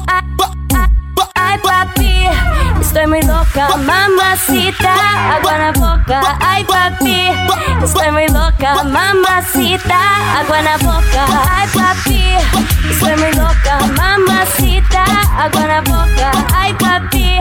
Ah, 0.09 0.23
Ai, 1.35 1.59
papi, 1.59 2.25
estou 2.81 3.09
muito 3.09 3.27
louca, 3.27 3.77
mamacita. 3.79 4.89
Água 5.37 5.59
na 5.59 5.73
boca, 5.73 6.21
ai, 6.41 6.65
papi, 6.65 7.29
estou 7.83 8.13
muito 8.13 8.33
louca, 8.33 8.85
mamacita. 8.85 9.95
Água 10.41 10.63
na 10.63 10.79
boca, 10.79 11.25
ai, 11.51 11.69
papi, 11.69 12.91
estou 12.91 13.17
muito 13.17 13.39
louca, 13.39 13.79
mamacita. 13.97 15.05
água 15.39 15.67
na 15.67 15.81
boca. 15.83 16.31
Ai, 16.55 16.75
papi, 16.75 17.41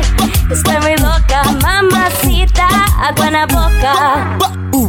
Está 0.49 0.79
muy 0.79 0.95
loca, 0.95 1.43
mamacita, 1.61 2.67
agua 3.01 3.27
en 3.27 3.33
la 3.33 3.45
boca. 3.47 4.37
Uh. 4.71 4.86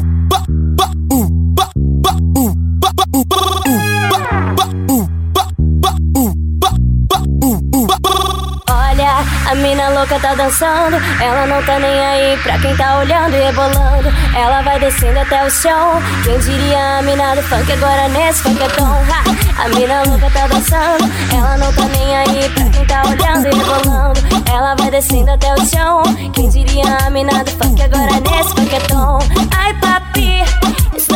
A 9.48 9.54
mina 9.54 9.88
louca 9.88 10.20
tá 10.20 10.34
dançando. 10.34 10.96
Ela 11.22 11.46
não 11.46 11.62
tá 11.64 11.78
nem 11.78 12.06
aí 12.06 12.36
pra 12.42 12.58
quem 12.58 12.76
tá 12.76 12.98
olhando 12.98 13.34
e 13.34 13.40
rebolando. 13.40 14.08
Ela 14.36 14.60
vai 14.62 14.78
descendo 14.78 15.18
até 15.18 15.42
o 15.44 15.50
chão. 15.50 16.02
Quem 16.22 16.38
diria 16.38 16.98
a 16.98 17.02
mina 17.02 17.34
do 17.34 17.42
funk 17.42 17.72
agora 17.72 18.08
nesse 18.08 18.42
funk 18.42 18.60
é! 18.62 19.62
A 19.62 19.68
mina 19.70 20.02
louca 20.06 20.30
tá 20.30 20.46
dançando. 20.46 21.10
Ela 21.34 21.56
não 21.56 21.72
tá 21.72 21.84
nem 21.86 22.16
aí 22.16 22.48
pra 22.50 22.64
quem 22.68 22.84
tá 22.84 23.02
olhando 23.06 23.46
e 23.46 23.56
rebolando. 23.56 24.20
Ela 24.52 24.74
vai 24.74 24.90
descendo 24.90 25.30
até 25.30 25.54
o 25.54 25.66
chão. 25.66 26.02
Quem 26.34 26.50
diria 26.50 26.98
a 27.06 27.10
mina 27.10 27.42
do 27.42 27.50
funk 27.52 27.82
agora 27.82 28.20
nesse 28.20 28.54
funk 28.54 28.74
é 28.74 28.80
tom. 28.80 29.18
Ai, 29.56 29.72
papi, 29.74 30.27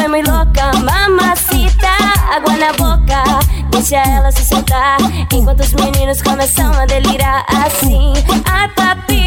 estou 0.03 0.09
muito 0.09 0.31
louca. 0.31 0.73
Mamacita, 0.79 1.89
água 2.35 2.57
na 2.57 2.73
boca. 2.73 3.23
Deixa 3.71 3.97
ela 3.97 4.31
se 4.31 4.45
soltar 4.45 4.99
Enquanto 5.33 5.61
os 5.61 5.73
meninos 5.73 6.21
começam 6.21 6.73
a 6.73 6.85
delirar 6.85 7.45
assim 7.49 8.13
Ai 8.45 8.69
papi, 8.69 9.25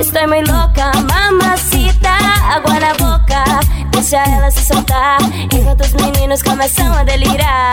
estou 0.00 0.28
muito 0.28 0.50
louca 0.50 0.92
Mamacita, 1.02 2.08
água 2.48 2.78
na 2.78 2.94
boca 2.94 3.44
Deixa 3.90 4.18
ela 4.18 4.50
se 4.50 4.64
soltar 4.64 5.18
Enquanto 5.52 5.80
os 5.80 5.92
meninos 5.94 6.42
começam 6.42 6.94
a 6.94 7.02
delirar 7.02 7.72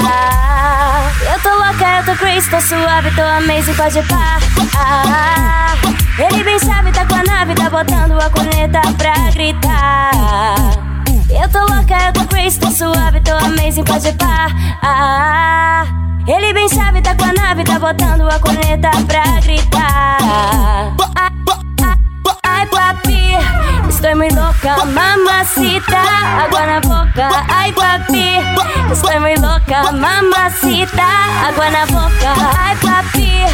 Eu 1.31 1.39
tô 1.41 1.49
louca, 1.49 1.99
eu 1.99 2.05
tô 2.05 2.15
crazy, 2.15 2.49
tô 2.49 2.59
suave, 2.59 3.11
tô 3.15 3.21
amazing, 3.21 3.75
pode 3.75 4.01
pá 4.07 4.39
ah, 4.75 5.75
Ele 6.17 6.43
bem 6.43 6.59
sabe, 6.59 6.91
tá 6.91 7.05
com 7.05 7.15
a 7.15 7.23
nave, 7.23 7.53
tá 7.53 7.69
botando 7.69 8.19
a 8.19 8.29
corneta 8.31 8.81
pra 8.97 9.13
gritar 9.31 10.88
eu 11.29 11.49
tô 11.49 11.59
louca, 11.59 11.95
eu 12.07 12.13
tô 12.13 12.25
crazy, 12.25 12.59
tô 12.59 12.71
suave, 12.71 13.19
tô 13.21 13.33
amazing, 13.33 13.83
pode 13.83 14.11
pá. 14.13 14.47
Ah, 14.81 15.85
ele 16.27 16.53
bem 16.53 16.67
sabe, 16.69 17.01
tá 17.01 17.15
com 17.15 17.25
a 17.25 17.33
nave, 17.33 17.63
tá 17.63 17.79
botando 17.79 18.27
a 18.29 18.39
corneta 18.39 18.89
pra 19.07 19.39
gritar. 19.41 20.17
Ah, 20.21 20.93
ah, 21.15 21.29
Ai, 22.43 22.65
papi, 22.67 23.31
estou 23.89 24.15
muito 24.15 24.35
louca, 24.35 24.85
mamacita, 24.85 25.97
água 25.97 26.65
na 26.65 26.79
boca. 26.81 27.29
Ai, 27.47 27.71
papi, 27.73 28.37
estou 28.91 29.21
muito 29.21 29.41
louca, 29.41 29.91
mamacita, 29.91 31.03
água 31.47 31.69
na 31.69 31.85
boca. 31.85 32.33
Ai, 32.57 32.75
papi, 32.77 33.45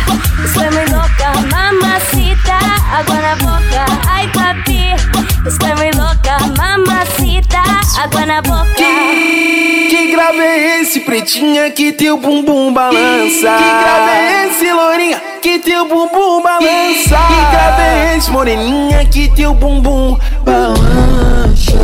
estou 0.44 0.72
muito 0.72 0.92
louca, 0.92 1.34
mamacita, 1.52 2.58
água 2.98 3.16
na 3.16 3.36
boca. 3.36 3.86
Ai, 4.08 4.28
papi, 4.30 5.35
muito 5.46 5.98
louca, 6.00 6.40
mamacita, 6.58 7.62
água 8.02 8.26
na 8.26 8.42
boca. 8.42 8.74
Que, 8.76 9.88
que 9.90 10.12
grave 10.12 10.40
é 10.40 10.82
esse, 10.82 11.02
pretinha, 11.02 11.70
que 11.70 11.92
teu 11.92 12.18
bumbum 12.18 12.74
balança? 12.74 13.56
Que 13.56 13.84
grave 13.84 14.12
é 14.12 14.48
esse, 14.48 14.72
lourinha, 14.72 15.22
que 15.44 15.60
teu 15.60 15.88
bumbum 15.88 16.42
balança? 16.42 17.18
Que 17.28 17.52
grave 17.52 17.82
é 17.84 18.16
esse, 18.18 18.32
moreninha, 18.32 19.06
que 19.06 19.30
teu 19.36 19.54
bumbum 19.54 20.18
balança? 20.44 21.78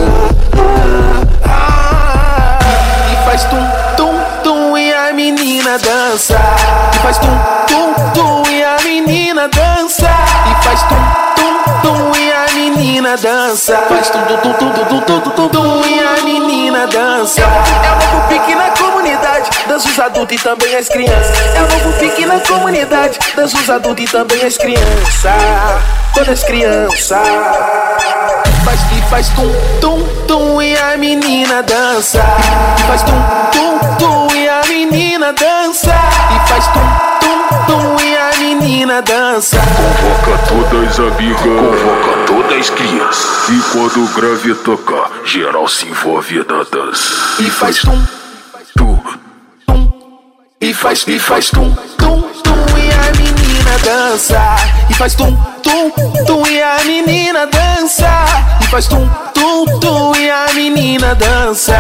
Ah, 1.46 2.58
ah, 2.58 2.60
e 3.14 3.26
faz 3.26 3.44
tum, 3.44 3.64
tum, 3.96 4.20
tum, 4.44 4.78
e 4.78 4.92
a 4.92 5.14
menina 5.14 5.78
dança. 5.78 6.40
E 6.96 6.98
faz 6.98 7.20
tum, 7.20 7.38
tum, 7.68 7.94
tum, 8.16 8.52
e 8.52 8.64
a 8.64 8.78
menina 8.84 9.48
dança. 9.48 9.71
Faz 10.64 10.84
tum, 10.84 10.96
tum, 11.36 11.82
tum, 11.82 12.12
e 12.18 12.32
a 12.32 12.46
menina 12.54 13.18
dança. 13.18 13.78
Faz 13.90 14.10
tum, 14.10 14.20
tum, 14.26 14.38
tum, 14.38 14.54
tum, 14.54 15.02
tum, 15.02 15.20
tum, 15.20 15.32
tum, 15.32 15.50
tum, 15.50 15.86
e 15.86 16.00
a 16.00 16.24
menina 16.24 16.88
dança. 16.88 17.42
É 17.42 17.46
o 17.46 18.16
novo 18.16 18.28
pique 18.28 18.56
na 18.56 18.70
comunidade, 18.72 19.50
dança 19.68 19.90
os 19.90 20.00
adultos 20.00 20.38
e 20.38 20.44
também 20.44 20.76
as 20.76 20.88
crianças. 20.88 21.38
É 21.56 21.62
o 21.62 21.68
novo 21.68 22.00
pique 22.00 22.26
na 22.26 22.40
comunidade, 22.40 23.20
dança 23.36 23.58
os 23.58 23.70
adultos 23.70 24.06
e 24.06 24.08
também 24.08 24.44
as 24.44 24.58
crianças. 24.58 25.24
Todas 26.14 26.30
as 26.30 26.44
crianças. 26.44 27.12
Faz 28.64 28.80
e 28.92 29.02
faz 29.10 29.30
tum, 29.30 29.52
tum, 29.80 30.04
tum 30.28 30.62
e 30.62 30.78
a 30.78 30.96
menina 30.98 31.64
dança. 31.64 32.20
E 32.78 32.82
faz 32.84 33.02
tum, 33.02 33.22
tum, 33.52 33.96
tum 33.98 34.36
e 34.36 34.48
a 34.48 34.62
menina 34.68 35.34
dança. 35.34 35.94
E 36.36 36.48
faz 36.48 36.68
tum, 36.68 36.80
tum, 37.20 37.66
tum 37.66 38.04
e 38.04 38.18
a 38.18 38.38
menina 38.38 39.02
dança. 39.02 39.58
Convoca 39.58 40.38
todas 40.48 41.00
amigas, 41.00 41.42
convoca 41.42 42.26
todas 42.28 42.60
as 42.60 42.70
crianças. 42.70 43.50
E 43.50 43.60
quando 43.72 44.04
o 44.04 44.08
grave 44.10 44.54
tocar, 44.56 45.10
geral 45.26 45.68
se 45.68 45.88
envolve 45.88 46.38
na 46.40 46.64
dança. 46.72 47.10
E 47.40 47.50
faz 47.50 47.80
tum, 47.80 48.06
Tu, 48.78 49.00
tum. 49.66 49.92
E 50.62 50.74
faz, 50.74 51.06
e 51.08 51.18
faz 51.20 51.50
tum, 51.50 51.74
tum, 51.98 52.22
tum 52.44 52.78
e 52.78 52.92
a 52.92 53.12
menina 53.18 53.31
dança. 53.80 54.56
E 54.90 54.94
faz 54.94 55.16
tum, 55.16 55.36
tum, 55.64 55.92
tum 56.26 56.48
e 56.48 56.62
a 56.62 56.84
menina 56.86 57.48
dança. 57.48 58.10
E 58.62 58.68
faz 58.68 58.88
tum, 58.88 59.10
tum, 59.34 59.80
tum 59.80 60.16
e 60.16 60.30
a 60.30 60.54
menina 60.54 61.16
dança. 61.16 61.78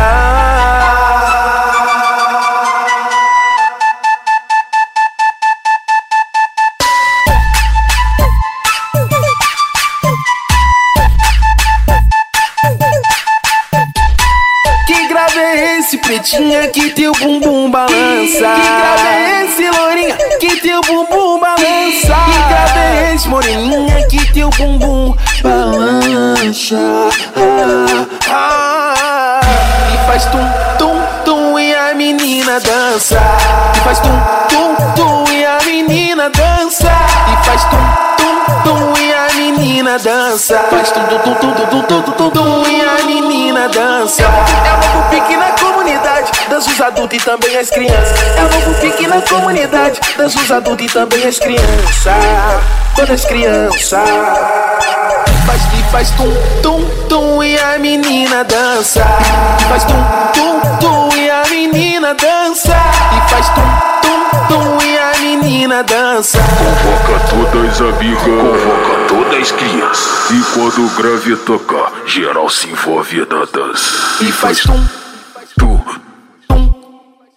É 15.52 15.80
esse, 15.80 15.98
pretinha, 15.98 16.68
que 16.70 16.92
teu 16.92 17.12
bumbum 17.14 17.70
balança? 17.70 17.92
Que 17.92 18.40
grave 18.40 19.08
é 19.08 19.46
esse, 19.46 19.70
lourinha, 19.70 20.16
que 20.40 20.62
teu 20.62 20.82
bumbum 20.82 21.40
balança? 21.40 22.16
Que 22.26 22.38
grave 22.48 22.80
é 22.80 23.14
esse, 23.14 23.28
moreninha, 23.28 24.08
que 24.08 24.34
teu 24.34 24.50
bumbum 24.52 25.14
balança? 25.44 26.78
Ah, 27.36 28.06
ah, 28.30 29.42
e 29.94 30.08
faz 30.08 30.26
tum, 30.26 30.40
tum, 30.78 31.02
tum 31.26 31.60
e 31.60 31.76
a 31.76 31.94
menina 31.94 32.60
dança. 32.60 33.20
E 33.76 33.80
faz 33.82 34.00
tum, 34.00 34.22
tum, 34.50 34.76
tum 34.96 35.32
e 35.34 35.46
a 35.46 35.58
menina 35.66 36.30
dança. 36.30 36.92
E 37.32 37.46
faz 37.46 37.64
tum, 37.66 37.78
tum, 38.18 38.64
tum 38.64 39.02
e 39.02 39.14
a 39.14 39.34
menina 39.36 40.00
dança. 40.00 40.60
Faz 40.70 40.92
tum, 40.92 41.02
tum, 41.04 41.20
tum, 41.20 41.36
tum, 41.36 41.54
tum, 41.54 41.82
tum, 41.82 42.02
tum, 42.02 42.12
tum, 42.14 42.30
tum 42.30 42.70
e 42.70 42.82
a 42.82 43.06
menina 43.06 43.41
na 43.62 43.68
dança. 43.68 44.24
É 44.24 44.74
o 44.74 44.80
mesmo 44.80 45.04
pique 45.10 45.38
na 45.38 45.52
adultos 46.92 47.18
e 47.18 47.22
também 47.22 47.58
as 47.58 47.70
crianças. 47.70 48.20
É 48.38 48.44
o 48.44 48.50
novo 48.50 48.82
pique 48.82 49.08
na 49.08 49.22
comunidade, 49.22 50.00
dança 50.18 50.40
os 50.40 50.52
adultos 50.52 50.86
e 50.86 50.90
também 50.90 51.26
as 51.26 51.40
crianças. 51.40 52.04
Todas 52.96 53.12
as 53.12 53.26
crianças. 53.26 53.90
Faz 55.46 55.62
e 55.74 55.92
faz 55.92 56.12
tum, 56.12 56.34
tum, 56.62 56.86
tum 57.08 57.44
e 57.44 57.58
a 57.58 57.80
menina 57.80 58.44
dança. 58.44 59.06
E 59.60 59.64
faz 59.70 59.84
tum, 59.86 60.04
tum, 60.34 60.78
tum 60.80 61.18
e 61.18 61.30
a 61.30 61.44
menina 61.50 62.14
dança. 62.14 62.76
E 63.16 63.30
faz 63.30 63.48
tum, 63.50 63.62
tum, 64.02 64.48
tum 64.48 64.86
e 64.86 64.98
a 64.98 65.20
menina 65.20 65.84
dança. 65.84 66.40
convoca 66.40 67.20
todas 67.30 67.82
amigas, 67.82 68.22
convoca 68.22 69.08
todas 69.08 69.42
as 69.42 69.52
crianças. 69.52 70.32
E 70.32 70.42
quando 70.54 70.86
o 70.86 70.90
grave 70.90 71.36
tocar, 71.38 71.92
geral 72.06 72.50
se 72.50 72.68
envolve 72.68 73.20
na 73.20 73.46
dança. 73.46 74.22
E 74.22 74.32
faz 74.32 74.60
tum, 74.60 74.74
Tu, 74.74 74.78
tum. 74.78 75.01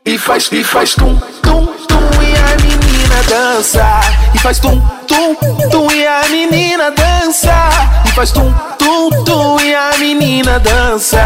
E 0.06 0.18
faz, 0.18 0.50
e 0.52 0.62
faz 0.62 0.94
tum, 0.94 1.18
tum, 1.40 1.64
tum 1.64 2.22
e 2.22 2.36
a 2.36 2.56
menina 2.60 3.22
dança. 3.26 4.00
E 4.34 4.38
faz 4.38 4.58
tum, 4.58 4.78
tum, 5.08 5.34
tum 5.70 5.90
e 5.90 6.06
a 6.06 6.28
menina 6.28 6.90
dança. 6.90 7.70
E 8.04 8.10
faz 8.10 8.30
tum, 8.30 8.52
tum, 8.78 9.24
tum 9.24 9.58
e 9.60 9.74
a 9.74 9.96
menina 9.96 10.60
dança. 10.60 11.24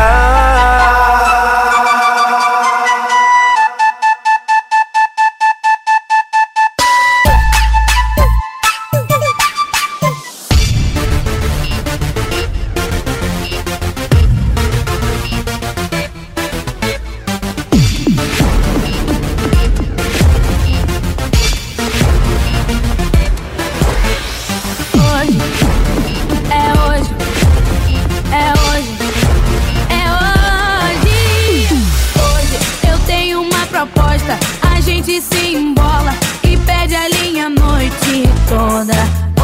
Se 35.21 35.55
embola 35.55 36.15
e 36.45 36.57
pede 36.59 36.95
a 36.95 37.09
linha 37.09 37.47
a 37.47 37.51
noite 37.51 38.29
toda. 38.49 38.95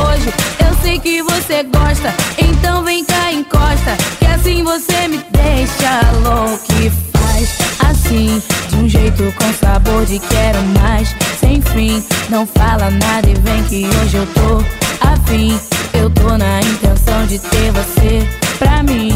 Hoje 0.07 0.33
eu 0.67 0.75
sei 0.83 0.99
que 0.99 1.23
você 1.23 1.63
gosta, 1.65 2.15
então 2.39 2.85
vem 2.85 3.05
cá 3.05 3.33
encosta, 3.33 3.97
que 4.19 4.27
assim 4.27 4.63
você 4.63 5.09
me 5.09 5.19
deixa 5.33 6.01
louco 6.23 6.65
e 6.81 6.91
faz 7.17 7.59
assim, 7.91 8.43
de 8.69 8.77
um 8.77 8.89
jeito 8.89 9.35
com 9.37 9.53
sabor 9.55 10.05
de 10.07 10.19
quero 10.19 10.63
mais, 10.81 11.15
sem 11.41 11.61
fim. 11.61 12.05
Não 12.29 12.47
fala 12.47 12.91
nada 12.91 13.29
e 13.29 13.35
vem 13.35 13.63
que 13.65 13.87
hoje 14.03 14.17
eu 14.17 14.27
tô 14.27 14.65
afim. 15.07 15.59
Eu 15.93 16.11
tô 16.11 16.37
na 16.37 16.61
intenção 16.61 17.27
de 17.27 17.39
ter 17.39 17.73
você 17.73 18.29
pra 18.59 18.83
mim, 18.83 19.11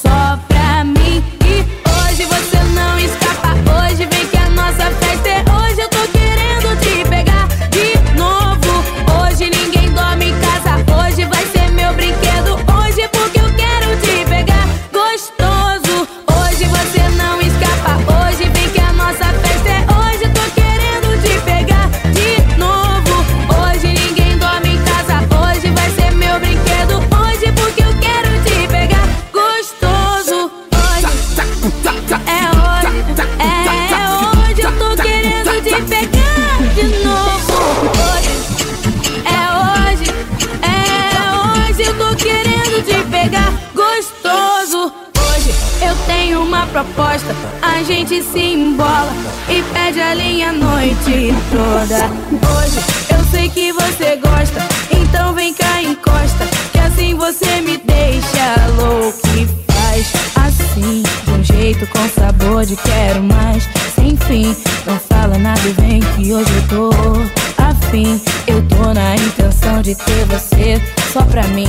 só 0.00 0.38
pra 0.48 0.84
mim. 0.84 1.22
E 1.44 1.60
hoje 1.88 2.24
você 2.24 2.58
não 2.74 2.98
escapa, 2.98 3.54
hoje 3.54 4.08
vem 4.10 4.26
que 4.26 4.36
a 4.36 4.48
nossa 4.50 5.01
proposta. 46.82 47.34
A 47.62 47.82
gente 47.82 48.22
se 48.22 48.40
embola 48.40 49.12
e 49.48 49.62
pede 49.72 50.00
a 50.00 50.14
linha 50.14 50.50
a 50.50 50.52
noite 50.52 51.32
toda. 51.50 52.06
Hoje 52.56 52.78
eu 53.10 53.24
sei 53.30 53.48
que 53.48 53.72
você 53.72 54.16
gosta, 54.16 54.60
então 54.90 55.32
vem 55.34 55.54
cá 55.54 55.82
encosta. 55.82 56.46
Que 56.72 56.78
assim 56.78 57.14
você 57.14 57.60
me 57.60 57.76
deixa 57.78 58.66
louco 58.76 59.20
e 59.36 59.46
faz 59.72 60.12
assim, 60.36 61.02
de 61.24 61.30
um 61.30 61.44
jeito 61.44 61.86
com 61.86 62.08
sabor 62.08 62.64
de 62.66 62.76
quero 62.76 63.22
mais. 63.22 63.68
Sem 63.94 64.16
fim, 64.16 64.56
não 64.86 64.98
fala 64.98 65.38
nada 65.38 65.60
e 65.66 65.72
vem 65.72 66.00
que 66.00 66.32
hoje 66.32 66.52
eu 66.56 66.68
tô 66.68 66.90
afim. 67.62 68.20
Eu 68.46 68.60
tô 68.68 68.92
na 68.92 69.14
intenção 69.16 69.80
de 69.82 69.94
ter 69.94 70.24
você 70.26 70.82
só 71.12 71.22
pra 71.22 71.44
mim, 71.48 71.68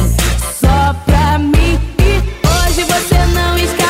só 0.60 0.94
pra 1.06 1.38
mim. 1.38 1.80
E 2.00 2.48
hoje 2.48 2.84
você 2.84 3.26
não 3.34 3.58
escapa. 3.58 3.83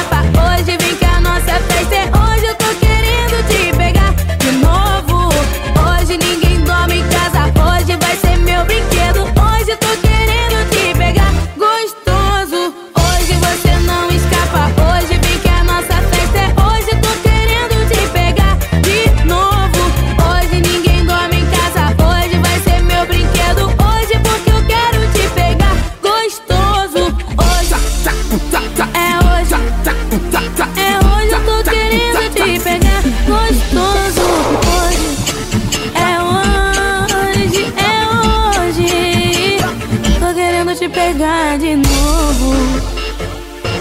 Pegar 40.94 41.58
de 41.58 41.76
novo. 41.76 42.54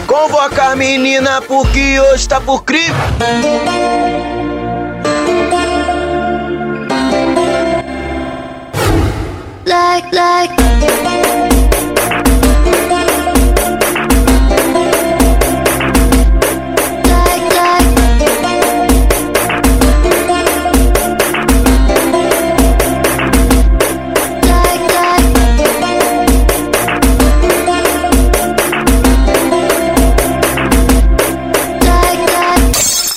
Convoca 0.07 0.73
a 0.73 0.77
menina 0.77 1.41
porque 1.43 2.01
hoje 2.01 2.29
tá 2.29 2.41
por 2.41 2.65
crime. 2.65 2.95
Like, 9.65 10.15
like. 10.15 10.72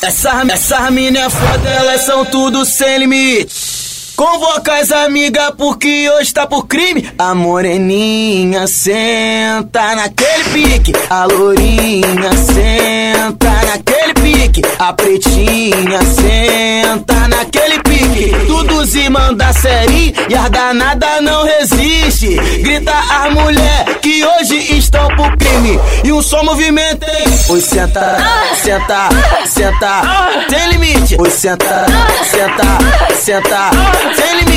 Essa, 0.05 0.45
essa 0.51 0.91
mina 0.91 1.17
é 1.17 1.29
foda, 1.31 1.67
elas 1.67 2.01
são 2.01 2.23
tudo 2.25 2.63
sem 2.63 2.99
limite. 2.99 4.13
Convoca 4.15 4.75
as 4.75 4.91
amigas 4.91 5.51
porque 5.57 6.07
hoje 6.11 6.31
tá 6.31 6.45
por 6.45 6.67
crime. 6.67 7.11
A 7.17 7.33
moreninha 7.33 8.67
senta 8.67 9.95
naquele 9.95 10.43
pique. 10.53 10.93
A 11.09 11.25
lourinha 11.25 12.31
senta 12.37 13.49
naquele 13.65 13.94
pique. 14.35 14.61
A 14.79 14.93
pretinha 14.93 16.01
senta 16.03 17.27
naquele 17.27 17.79
pique. 17.79 18.31
Tudo 18.45 18.85
se 18.85 19.09
manda 19.09 19.51
série 19.53 20.13
e 20.29 20.35
as 20.35 20.49
danada 20.49 21.21
não 21.21 21.45
resiste. 21.45 22.35
Grita 22.61 22.93
as 22.93 23.33
mulher 23.33 23.85
que 24.01 24.23
hoje 24.25 24.77
estão 24.77 25.07
por 25.15 25.35
crime. 25.37 25.79
E 26.03 26.11
um 26.11 26.21
só 26.21 26.43
movimento, 26.43 27.03
hein? 27.03 27.25
Oi, 27.49 27.61
senta, 27.61 28.17
senta, 28.61 29.09
senta. 29.47 30.01
Tem 30.49 30.69
limite. 30.69 31.15
Oi, 31.19 31.29
senta, 31.29 31.85
senta, 32.29 33.15
senta. 33.15 33.71
Sem 34.15 34.39
limite. 34.39 34.54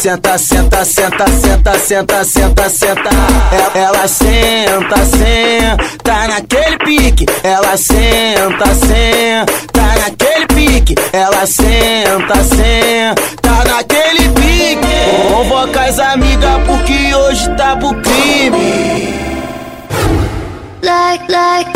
Senta, 0.00 0.38
senta, 0.38 0.82
senta, 0.84 1.26
senta, 1.28 1.78
senta, 1.78 2.24
senta, 2.24 2.68
senta. 2.70 3.10
E- 3.52 3.78
Ela 3.78 4.08
senta, 4.08 4.96
senta 5.04 6.26
naquele 6.28 6.78
pique. 6.78 7.26
Ela 7.42 7.76
senta, 7.76 8.74
senta 8.74 9.82
naquele 10.00 10.46
pique. 10.46 10.94
Ela 11.12 11.46
senta, 11.46 12.42
senta 12.44 13.64
naquele 13.68 14.28
pique. 14.30 15.28
Convoca 15.30 15.82
as 15.82 15.98
amigas 15.98 16.60
porque 16.66 17.14
hoje 17.14 17.50
tá 17.56 17.76
pro 17.76 17.94
crime. 18.00 19.14
Like. 20.82 21.30
Like, 21.30 21.70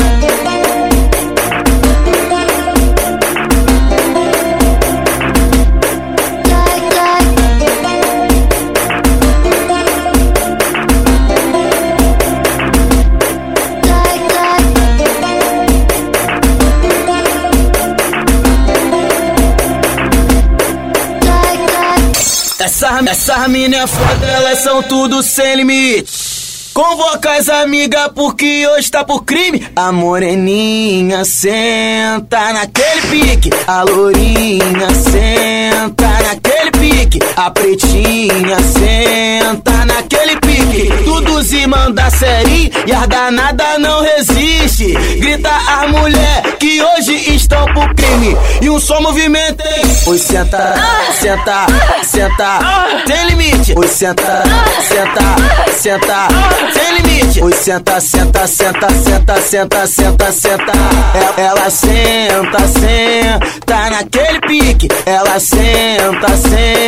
Essa, 22.64 22.98
essa 23.06 23.46
mina 23.46 23.76
é 23.76 23.86
foda, 23.86 24.26
elas 24.26 24.60
são 24.60 24.82
tudo 24.82 25.22
sem 25.22 25.56
limite. 25.56 26.70
Convoca 26.72 27.32
as 27.32 27.50
amigas 27.50 28.10
porque 28.14 28.66
hoje 28.66 28.90
tá 28.90 29.04
por 29.04 29.22
crime. 29.26 29.68
A 29.76 29.92
moreninha 29.92 31.26
senta 31.26 32.54
naquele 32.54 33.02
pique. 33.10 33.50
A 33.66 33.82
lourinha 33.82 34.94
senta 34.94 36.08
naquele 36.22 36.53
pique. 36.94 37.18
A 37.36 37.50
pretinha 37.50 38.58
senta 38.60 39.84
naquele 39.84 40.36
pique. 40.40 40.88
Tudo 41.04 41.42
se 41.42 41.66
manda 41.66 42.08
série 42.10 42.70
e 42.86 42.92
as 42.92 43.06
danada 43.08 43.78
não 43.78 44.02
resiste. 44.02 44.92
Grita 45.18 45.50
as 45.50 45.90
mulher 45.90 46.42
que 46.58 46.80
hoje 46.82 47.34
estão 47.34 47.64
pro 47.66 47.94
crime. 47.94 48.36
E 48.60 48.70
um 48.70 48.78
só 48.78 49.00
movimento, 49.00 49.60
hein? 49.66 49.82
Oi, 50.06 50.18
senta, 50.18 50.74
senta, 51.20 51.66
senta, 52.02 52.58
sem 53.06 53.26
limite. 53.26 53.74
Oi, 53.76 53.88
senta, 53.88 54.42
senta, 54.88 55.72
senta, 55.76 56.28
sem 56.72 56.96
limite. 57.02 57.42
Oi, 57.42 57.52
senta, 57.52 58.00
senta, 58.00 58.46
senta, 58.46 58.88
senta, 58.90 59.40
senta, 59.40 59.86
senta, 59.86 60.32
senta. 60.32 60.72
É- 61.14 61.40
Ela 61.44 61.70
senta, 61.70 62.58
senta 62.68 63.90
naquele 63.90 64.40
pique. 64.40 64.88
Ela 65.06 65.38
senta, 65.40 66.28
senta 66.36 66.83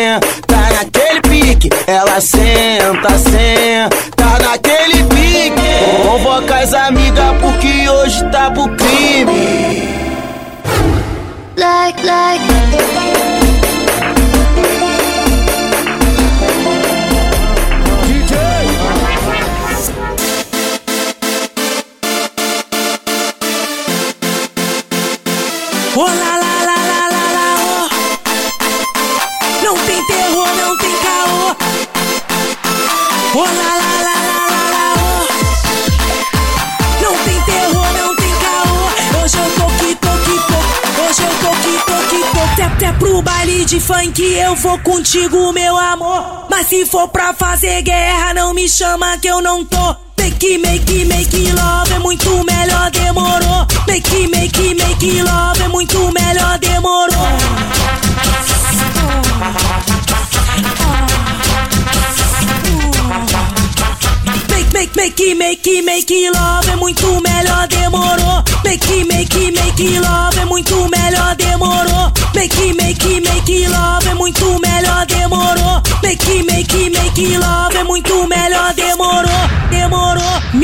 naquele 0.74 1.20
pique. 1.22 1.70
Ela 1.86 2.20
senta, 2.20 3.18
senta 3.18 4.38
naquele 4.44 5.02
pique. 5.04 6.02
Convoca 6.02 6.58
as 6.58 6.74
amigas 6.74 7.34
porque 7.40 7.88
hoje 7.88 8.24
tá 8.30 8.50
pro 8.50 8.68
crime. 8.76 9.88
Like, 11.56 12.02
like. 12.04 12.44
Oh 25.98 26.02
lá 26.02 26.12
lá 26.12 26.36
lá 26.36 26.36
lá 26.40 26.45
Não 29.66 29.76
tem 29.78 30.00
terror, 30.06 30.46
não 30.56 30.76
tem 30.78 30.96
caô. 30.98 31.56
Oh 33.34 33.40
lá 33.40 33.46
lá 33.74 34.00
lá 34.00 34.14
lá 34.22 34.46
lá 34.48 34.70
lá 34.70 34.94
oh. 34.94 35.26
Não 37.02 37.14
tem 37.24 37.42
terror, 37.42 37.92
não 37.98 38.14
tem 38.14 38.32
caô. 38.36 39.24
Hoje 39.24 39.36
eu 39.36 39.50
tô 39.56 39.66
que 39.66 39.92
tô 39.96 40.12
que 40.22 40.36
tô. 40.46 40.58
Hoje 41.02 41.22
eu 41.24 41.34
tô 41.40 41.50
que 41.50 41.72
tô 41.84 41.96
que 42.10 42.20
tô. 42.32 42.42
Até, 42.52 42.62
até 42.62 42.92
pro 42.92 43.20
baile 43.22 43.64
de 43.64 43.80
funk 43.80 44.22
eu 44.22 44.54
vou 44.54 44.78
contigo, 44.78 45.52
meu 45.52 45.76
amor. 45.76 46.46
Mas 46.48 46.68
se 46.68 46.86
for 46.86 47.08
pra 47.08 47.34
fazer 47.34 47.82
guerra, 47.82 48.34
não 48.34 48.54
me 48.54 48.68
chama 48.68 49.18
que 49.18 49.26
eu 49.26 49.42
não 49.42 49.64
tô. 49.64 49.96
Make, 50.16 50.58
make, 50.58 51.04
make 51.06 51.50
love 51.50 51.92
é 51.92 51.98
muito 51.98 52.30
melhor, 52.44 52.88
demorou. 52.92 53.66
Make, 53.88 54.28
make, 54.28 54.74
make 54.76 55.22
love 55.22 55.60
é 55.60 55.66
muito 55.66 55.98
melhor, 56.12 56.56
demorou. 56.60 58.05
Make, 64.96 65.34
make, 65.34 65.82
make, 65.82 66.30
love 66.30 66.68
é 66.70 66.76
muito 66.76 67.20
melhor, 67.20 67.66
demorou. 67.68 68.42
Make, 68.64 69.04
make, 69.04 69.50
make 69.52 69.98
love 70.00 70.38
é 70.38 70.44
muito 70.44 70.88
melhor, 70.88 71.34
demorou. 71.36 72.12
Make, 72.34 72.72
make, 72.74 73.20
make 73.20 73.68
love 73.68 74.08
é 74.08 74.14
muito 74.14 74.58
melhor, 74.60 75.06
demorou. 75.06 75.82
Make, 76.02 76.42
make, 76.42 76.90
make 76.90 77.38
love 77.38 77.76
é 77.76 77.84
muito 77.84 78.26
melhor. 78.26 78.45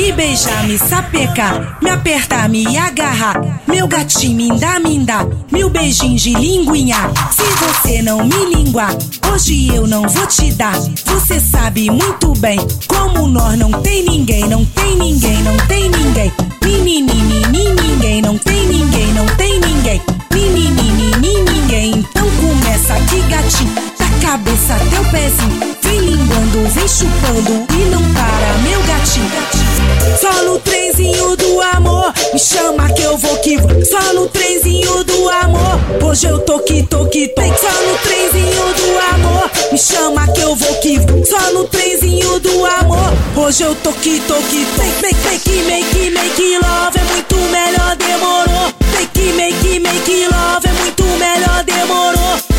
Me 0.03 0.11
beijar, 0.11 0.67
me 0.67 0.77
sapecar, 0.77 1.79
me 1.81 1.89
apertar, 1.89 2.49
me 2.49 2.77
agarrar. 2.77 3.41
Meu 3.69 3.87
gatinho 3.87 4.35
me 4.35 4.59
dá, 4.59 4.81
me 4.81 4.99
dá. 4.99 5.25
Mil 5.53 5.71
beijinhos 5.71 6.21
de 6.23 6.35
linguinha. 6.35 7.09
Se 7.31 7.45
você 7.45 8.03
não 8.03 8.25
me 8.25 8.53
linguar, 8.53 8.93
hoje 9.33 9.69
eu 9.73 9.87
não 9.87 10.09
vou 10.09 10.27
te 10.27 10.51
dar. 10.55 10.77
Você 11.07 11.39
sabe 11.39 11.89
muito 11.89 12.33
bem 12.41 12.59
como 12.89 13.29
nós 13.29 13.57
não 13.57 13.71
tem 13.81 14.03
ninguém, 14.03 14.49
não 14.49 14.65
tem 14.65 14.97
ninguém, 14.97 15.41
não 15.45 15.57
tem 15.69 15.89
ninguém. 15.89 16.33
Menini, 16.65 17.47
ninguém, 17.53 18.23
não 18.23 18.37
tem 18.39 18.67
ninguém, 18.67 19.07
não 19.15 19.27
tem 19.37 19.61
ninguém. 19.61 20.03
Menini, 20.35 21.13
ninguém. 21.47 21.91
Então 21.95 22.27
começa 22.41 22.95
aqui, 22.95 23.21
gatinho, 23.29 23.73
da 23.97 24.29
cabeça 24.29 24.75
até 24.75 25.01
o 25.01 25.05
pezinho. 25.13 25.77
Vem 25.81 26.01
linguando, 26.01 26.69
vem 26.71 26.89
chupando 26.89 27.67
e 27.71 27.85
não 27.89 28.03
para, 28.13 28.59
meu 28.65 28.83
gatinho. 28.83 29.72
Só 30.21 30.33
no 30.45 30.59
trenzinho 30.61 31.37
do 31.37 31.61
amor, 31.61 32.13
me 32.33 32.39
chama 32.39 32.89
que 32.93 33.03
eu 33.03 33.17
vou 33.17 33.37
que 33.39 33.57
vou. 33.57 33.85
Só 33.85 34.13
no 34.13 34.29
trenzinho 34.29 35.05
do 35.05 35.29
amor, 35.29 35.81
hoje 36.05 36.27
eu 36.27 36.39
tô 36.41 36.59
que 36.61 36.83
tô 36.83 37.07
que 37.07 37.29
tô. 37.29 37.43
Só 37.43 37.73
no 37.83 37.99
trenzinho 37.99 38.75
do 38.75 39.15
amor, 39.15 39.51
me 39.73 39.79
chama 39.79 40.29
que 40.33 40.41
eu 40.41 40.55
vou 40.55 40.75
que 40.77 40.99
vou. 40.99 41.25
Só 41.25 41.53
no 41.53 41.65
trenzinho 41.65 42.39
do 42.41 42.65
amor, 42.67 43.13
hoje 43.37 43.63
eu 43.63 43.75
tô 43.77 43.93
que 43.93 44.21
tô 44.21 44.35
que 44.35 44.67
tô. 44.77 44.83
Make, 44.83 45.17
make, 45.25 45.63
make, 45.63 46.11
make 46.11 46.59
love 46.59 46.99
é 46.99 47.05
muito 47.13 47.37
melhor, 47.37 47.97
demorou. 47.97 48.73
Make, 48.95 49.33
make, 49.33 49.81
make 49.81 50.27
love 50.29 50.67
é 50.67 50.73
muito 50.73 51.05
melhor, 51.19 51.65
demorou. 51.65 52.52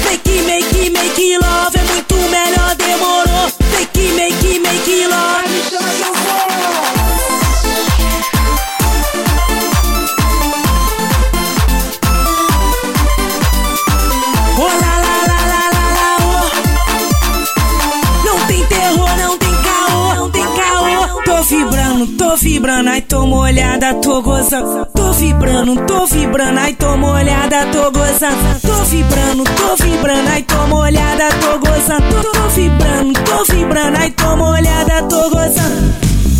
Tô 24.02 24.22
gozando. 24.22 24.86
Tô 24.94 25.12
vibrando, 25.14 25.76
tô 25.86 26.06
vibrando, 26.06 26.60
ai 26.60 26.74
tô 26.74 26.98
molhada, 26.98 27.66
tô 27.72 27.92
gozando. 27.92 28.60
Tô 28.62 28.84
vibrando, 28.86 29.44
tô 29.44 29.76
vibrando, 29.84 30.30
ai 30.30 30.44
tô 30.44 30.68
molhada, 30.68 31.30
tô 31.42 31.60
gozando. 31.60 32.22
Tô, 32.22 32.48
vibrando, 32.50 33.14
tô 33.24 33.44
vibrando, 33.52 33.98
ai 33.98 34.12
tô 34.12 34.36
molhada, 34.36 35.04
tô 35.04 35.30
gozando. 35.30 35.94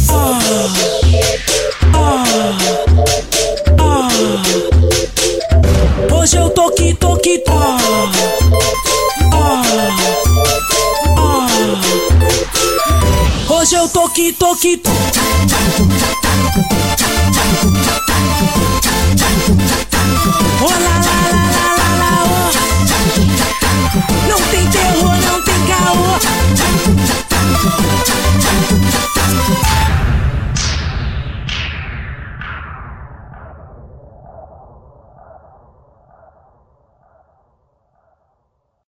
Oh, 0.10 0.40
oh, 1.96 2.24
oh. 6.10 6.16
Hoje 6.16 6.38
eu 6.38 6.50
tô 6.50 6.72
que 6.72 6.94
tô 6.94 7.18
que 7.18 7.40
tô. 7.40 7.52
Oh, 7.54 7.78
oh. 13.50 13.54
Hoje 13.54 13.76
eu 13.76 13.88
tô 13.90 14.10
que 14.10 14.34
tô 14.34 14.56
que 14.56 14.78
tô. 14.78 14.92
Lá, 20.64 20.70
lá, 20.70 20.78
lá, 20.80 21.76
lá, 21.78 21.90
lá. 22.00 22.52
Não 24.30 24.40
tem 24.50 24.66
terror, 24.70 25.16
não 25.26 25.42
tem 25.42 25.60
caô. 25.66 26.63